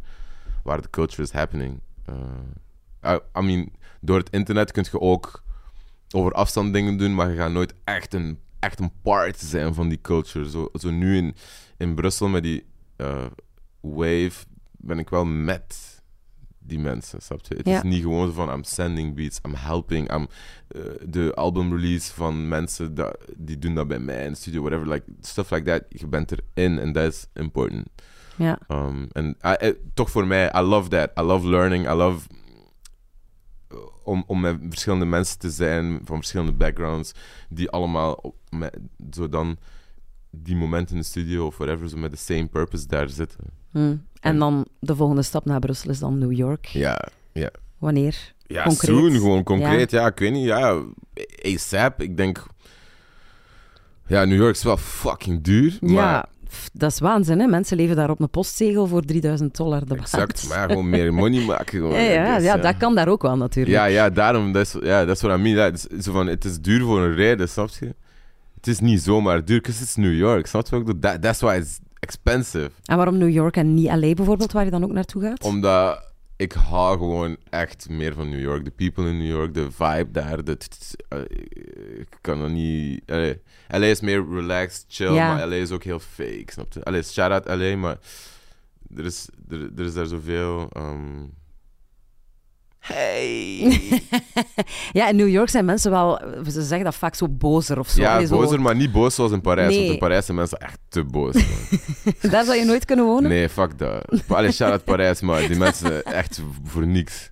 [0.62, 1.80] waar de culture is happening.
[3.06, 5.42] I, I mean, door het internet kun je ook
[6.10, 9.88] over afstand dingen doen, maar je gaat nooit echt een, echt een part zijn van
[9.88, 10.50] die culture.
[10.50, 11.34] Zo, zo nu in,
[11.76, 13.26] in Brussel met die eh,
[13.80, 15.99] wave ben ik wel met
[16.70, 17.54] die mensen, snap je?
[17.56, 17.76] Het Ja.
[17.76, 20.26] is niet gewoon van I'm sending beats, I'm helping, I'm
[20.68, 24.60] eh, de album release van mensen dat, die doen dat bij mij in de studio,
[24.62, 26.00] whatever, like stuff like that.
[26.00, 27.86] Je bent erin en dat is important.
[28.36, 28.58] Ja.
[28.68, 31.10] Um, en I- eh, toch voor mij, I love that.
[31.18, 31.86] I love learning.
[31.90, 32.28] I love
[33.68, 37.12] eh, om, om met verschillende mensen te zijn van verschillende backgrounds,
[37.48, 38.78] die allemaal op- met,
[39.10, 39.56] zo dan
[40.30, 43.44] die momenten in de studio of whatever, zo met de same purpose daar zitten.
[43.70, 43.78] Hm.
[43.78, 46.66] En En- dan de volgende stap naar Brussel is dan New York.
[46.66, 47.50] Ja, ja.
[47.78, 48.32] Wanneer?
[48.46, 48.96] Ja, Concreet.
[48.96, 49.90] soon, gewoon concreet.
[49.90, 50.06] Ja.
[50.06, 50.44] ik weet niet.
[50.44, 50.82] Ja,
[51.44, 52.02] ASAP.
[52.02, 52.46] Ik denk...
[54.06, 55.92] Ja, New York is wel fucking duur, maar...
[55.92, 57.46] Ja, pff, dat is waanzin, hè?
[57.46, 60.00] Mensen leven daar op een postzegel voor 3000 dollar de maand.
[60.00, 61.78] Exact, maar ja, gewoon meer money maken.
[61.78, 63.76] Gewoon, Ja, ja, dat kan daar ook wel natuurlijk.
[63.76, 65.58] Ja, ja, daarom, dat is, ja, dat is wat I mean.
[65.58, 67.94] Het, is, zo van, het is duur voor een reden, snap je?
[68.56, 70.98] Het is niet zomaar duur, because it's New York, snap je?
[71.00, 72.70] That, that's why it's expensive.
[72.84, 75.44] En waarom New York en niet LA bijvoorbeeld, waar je dan ook naartoe gaat?
[75.44, 78.64] Omdat ik hou gewoon echt meer van New York.
[78.64, 80.44] De people in New York, de vibe daar.
[80.44, 80.56] De,
[81.08, 81.18] eh,
[82.00, 83.02] ik kan er niet...
[83.10, 85.34] allee, LA is meer relaxed, chill, Ja.
[85.34, 86.84] maar LA is ook heel fake, snap je?
[86.84, 87.98] Allee, shout-out LA, maar
[88.96, 90.68] er is, er, er is daar zoveel...
[90.72, 91.24] ehm,
[92.80, 93.62] Hey!
[94.92, 98.00] Ja, in New York zijn mensen wel, ze zeggen dat vaak zo bozer of zo.
[98.00, 99.68] ja, zo- bozer, maar niet boos zoals in Parijs.
[99.68, 99.78] Nee.
[99.80, 101.34] Want in Parijs zijn mensen echt te boos.
[102.30, 103.30] Daar zou je nooit kunnen wonen?
[103.30, 104.04] nee, fuck dat.
[104.28, 107.30] Allee, shout-out Parijs, maar die mensen echt voor niks.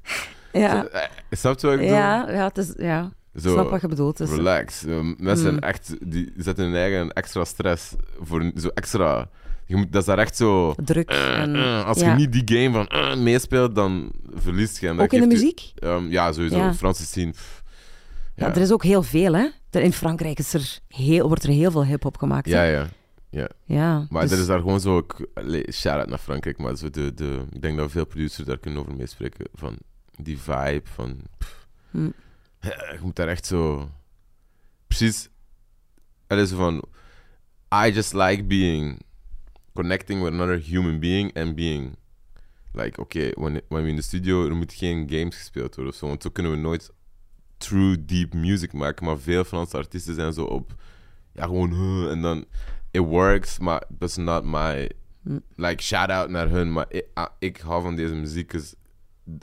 [0.53, 1.96] Ja, Eh, Snap je wat ik bedoel?
[1.96, 3.12] ja, ja, het is, ja.
[3.34, 4.20] Zo, snap wat je bedoelt.
[4.20, 4.84] Is- Relax.
[5.16, 5.59] Mensen Mm.
[5.59, 9.28] echt, die zetten hun eigen extra stress voor zo extra.
[9.68, 10.74] Je moet, dat is daar echt zo.
[10.84, 11.10] druk.
[11.10, 12.10] eh, En, eh, als ja.
[12.10, 14.88] je niet die game van eh, meespeelt, dan verliest je.
[14.88, 15.72] En ook in de je- muziek?
[15.74, 16.56] Ehm, ja, sowieso.
[16.56, 16.92] Ja.
[16.92, 17.30] Scene.
[17.30, 17.62] pff.
[18.34, 18.46] Ja.
[18.46, 18.54] Ja.
[18.54, 19.48] er is ook heel veel, hè?
[19.70, 22.48] Er- In Frankrijk is er heel, wordt er heel veel hip-hop gemaakt.
[22.48, 22.84] ja, hè?
[23.30, 23.48] ja.
[23.64, 24.06] ja.
[24.10, 25.06] Maar dus- er is daar gewoon zo.
[25.72, 28.94] Shout-out naar Frankrijk, maar zo de, de, ik denk dat veel producers daar kunnen over
[28.96, 29.46] meespreken.
[29.54, 29.76] Van
[30.16, 30.82] die vibe.
[30.84, 31.16] Van.
[31.90, 32.10] Hm.
[32.60, 33.90] Ja, je moet daar echt zo.
[34.86, 35.28] Precies.
[36.26, 36.82] Het is van.
[37.84, 38.98] I just like being.
[39.79, 41.97] Connecting with another human being and being.
[42.72, 45.99] Like, oké, when, when we in de studio, er moet geen games gespeeld worden of
[45.99, 46.07] zo.
[46.07, 46.91] Want zo kunnen we nooit
[47.57, 49.05] true deep music maken.
[49.07, 50.74] Maar veel Franse artiesten zijn zo op.
[51.33, 51.70] Ja, gewoon.
[51.72, 52.45] huh, en dan.
[52.91, 54.91] It works, maar that's not my.
[55.22, 55.39] Hm.
[55.57, 56.72] Like, shout out naar hun.
[56.72, 58.49] Maar ik, ah, ik hou van deze muziek.
[58.49, 58.74] 'cause-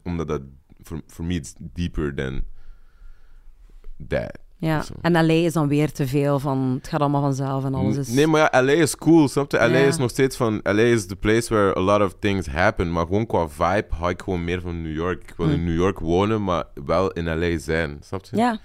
[0.03, 0.41] omdat dat.
[0.83, 2.43] For, for me, it's deeper than.
[4.07, 4.39] That.
[4.65, 4.83] Ja.
[5.01, 8.07] En LA is dan weer te veel van, het gaat allemaal vanzelf en alles is...
[8.07, 9.57] Nee, maar ja, LA is cool, snap je?
[9.57, 9.77] LA Ja.
[9.87, 10.59] is nog steeds van...
[10.63, 12.91] LA is the place where a lot of things happen.
[12.91, 15.21] Maar gewoon qua vibe hou ik gewoon meer van New York.
[15.23, 15.53] Ik wil Hm.
[15.53, 18.37] in New York wonen, maar wel in LA zijn, snap je?
[18.37, 18.57] Ja.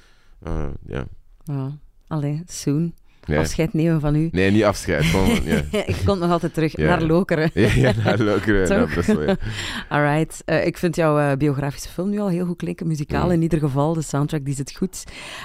[0.46, 1.05] Uh, ja.
[1.44, 1.70] ja.
[2.09, 2.94] Allee, soon.
[3.31, 3.39] Nee.
[3.39, 4.28] Afscheid nemen van u.
[4.33, 5.05] nee, niet afscheid.
[5.05, 5.62] Gewoon ja.
[5.87, 6.85] ik kom nog altijd terug Ja.
[6.89, 7.51] naar Lokeren.
[7.81, 9.37] ja, naar Lokeren, naar Brussel, ja.
[9.89, 10.43] Alright.
[10.45, 12.87] Eh, ik vind jouw eh, biografische film nu al heel goed klinken.
[12.87, 13.31] Muzikaal Mm.
[13.33, 13.95] in ieder geval.
[13.95, 15.05] De soundtrack die zit goed.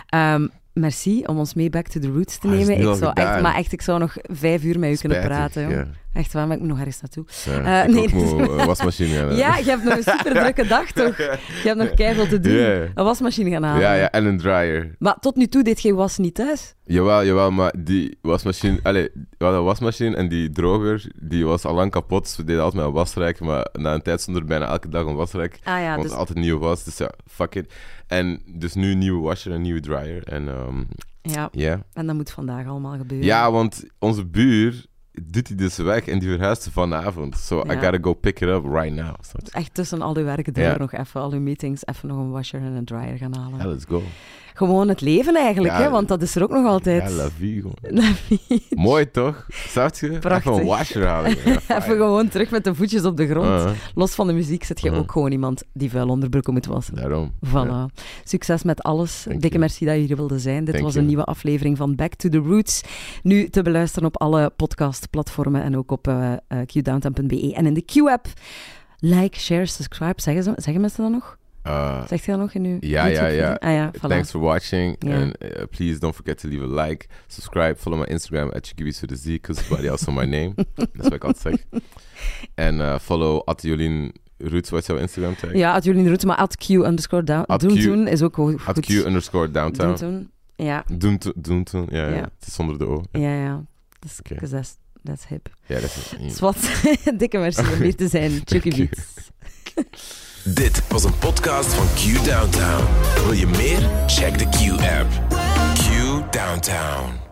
[0.10, 2.78] Ehm, merci om ons mee back to the roots te Ah, nemen.
[2.78, 5.70] Ik zou echt, maar echt, ik zou nog vijf uur met u kunnen praten.
[5.70, 5.82] joh.
[6.16, 7.26] Echt waar, maar ik moet nog ergens naartoe.
[7.46, 9.38] Ja, Eh, nee, moet, eh, wasmachine gaan halen.
[9.46, 11.18] Ja, je hebt nog een super drukke dag toch?
[11.18, 12.54] Je hebt nog keihard te doen.
[12.54, 13.82] Een wasmachine gaan halen.
[13.82, 14.96] Ja, ja, en een dryer.
[15.00, 16.76] Maar tot nu toe deed je was niet thuis.
[16.86, 18.80] Jawel, jawel, maar die wasmachine...
[18.84, 22.24] Allee, we hadden een wasmachine en die droger, die was al lang kapot.
[22.24, 24.90] Dus we deden altijd met een wasrek, maar na een tijd stond er bijna elke
[24.90, 25.60] dag een wasrek.
[25.64, 26.12] Ah ja, want dus...
[26.12, 27.74] altijd nieuw was, dus ja, fuck it.
[28.08, 30.24] En dus nu een nieuwe washer en een nieuwe dryer.
[30.28, 30.50] En
[31.22, 31.82] Ja, ja.
[31.94, 33.28] en dat moet vandaag allemaal gebeuren.
[33.28, 34.86] Ja, want onze buur
[35.24, 37.38] doet die dus weg en die verhuist vanavond.
[37.38, 37.74] So I Ja.
[37.82, 39.16] gotta go pick it up right now.
[39.52, 40.78] Echt tussen al uw werk door Ja.
[40.78, 43.60] nog even, al uw meetings, even nog een washer en een dryer gaan halen.
[43.60, 44.02] Ja, let's go.
[44.58, 45.82] Gewoon het leven eigenlijk, Ja.
[45.82, 47.02] hè, want dat is er ook nog altijd.
[47.10, 47.76] Ja, la vie, gewoon.
[48.02, 48.66] La vie.
[48.70, 49.46] Mooi toch?
[49.50, 50.20] Snap je?
[50.20, 50.52] Prachtig.
[50.52, 51.32] Even een washer halen.
[51.78, 53.46] Even gewoon terug met de voetjes op de grond.
[53.48, 55.00] Uh, Los van de muziek zit je Mhm.
[55.00, 56.96] ook gewoon iemand die vuil onderbroeken moet wassen.
[56.96, 57.32] daarom.
[57.48, 57.52] Voilà.
[57.52, 57.90] Ja.
[58.24, 59.22] Succes met alles.
[59.24, 59.60] Thank Dikke you.
[59.60, 60.64] merci dat je hier wilde zijn.
[60.64, 61.04] Dit Thank was you.
[61.06, 62.82] een nieuwe aflevering van Back to the Roots.
[63.24, 67.82] Nu te beluisteren op alle podcastplatformen en ook op eh, eh, qdowntown.be en in de
[67.86, 68.28] Q-app.
[69.00, 70.22] Like, share, subscribe.
[70.22, 71.38] Zeggen, ze, zeggen mensen dat nog?
[71.68, 73.54] Uh, Zegt dat nog in uw Ja, ja, ja.
[73.54, 74.08] Ah ja, voilà.
[74.08, 75.14] Thanks for watching.
[75.14, 79.00] And uh, please don't forget to leave a like, subscribe, follow my Instagram at Chikibi's
[79.00, 80.54] with a Z, because everybody else on my name.
[80.76, 81.82] That's what ik altijd zeg.
[82.56, 85.54] En uh, follow at Jolien Roots, wat is jouw Instagram tag?
[85.54, 87.58] Ja, at jullie route, maar at Q underscore down.
[87.58, 88.62] Doen doen is ook goed.
[88.66, 89.96] At Q underscore downtown.
[89.96, 90.32] Doen doen.
[90.68, 91.20] Ja, Doen
[91.90, 92.08] ja, ja.
[92.08, 92.22] Ja.
[92.22, 93.04] Het is zonder de O.
[93.12, 93.66] Ja, ja, ja.
[94.00, 95.50] Dus, that's, that's hip.
[95.66, 96.58] ja, dat is Dus wat,
[97.18, 98.32] dikke merci om hier te zijn.
[98.46, 98.70] Chucky.
[98.70, 99.32] Beats.
[100.48, 102.84] Dit was een podcast van Q Downtown.
[103.24, 103.90] Wil je meer?
[104.08, 105.10] Check de Q-app.
[105.74, 107.25] Q Downtown.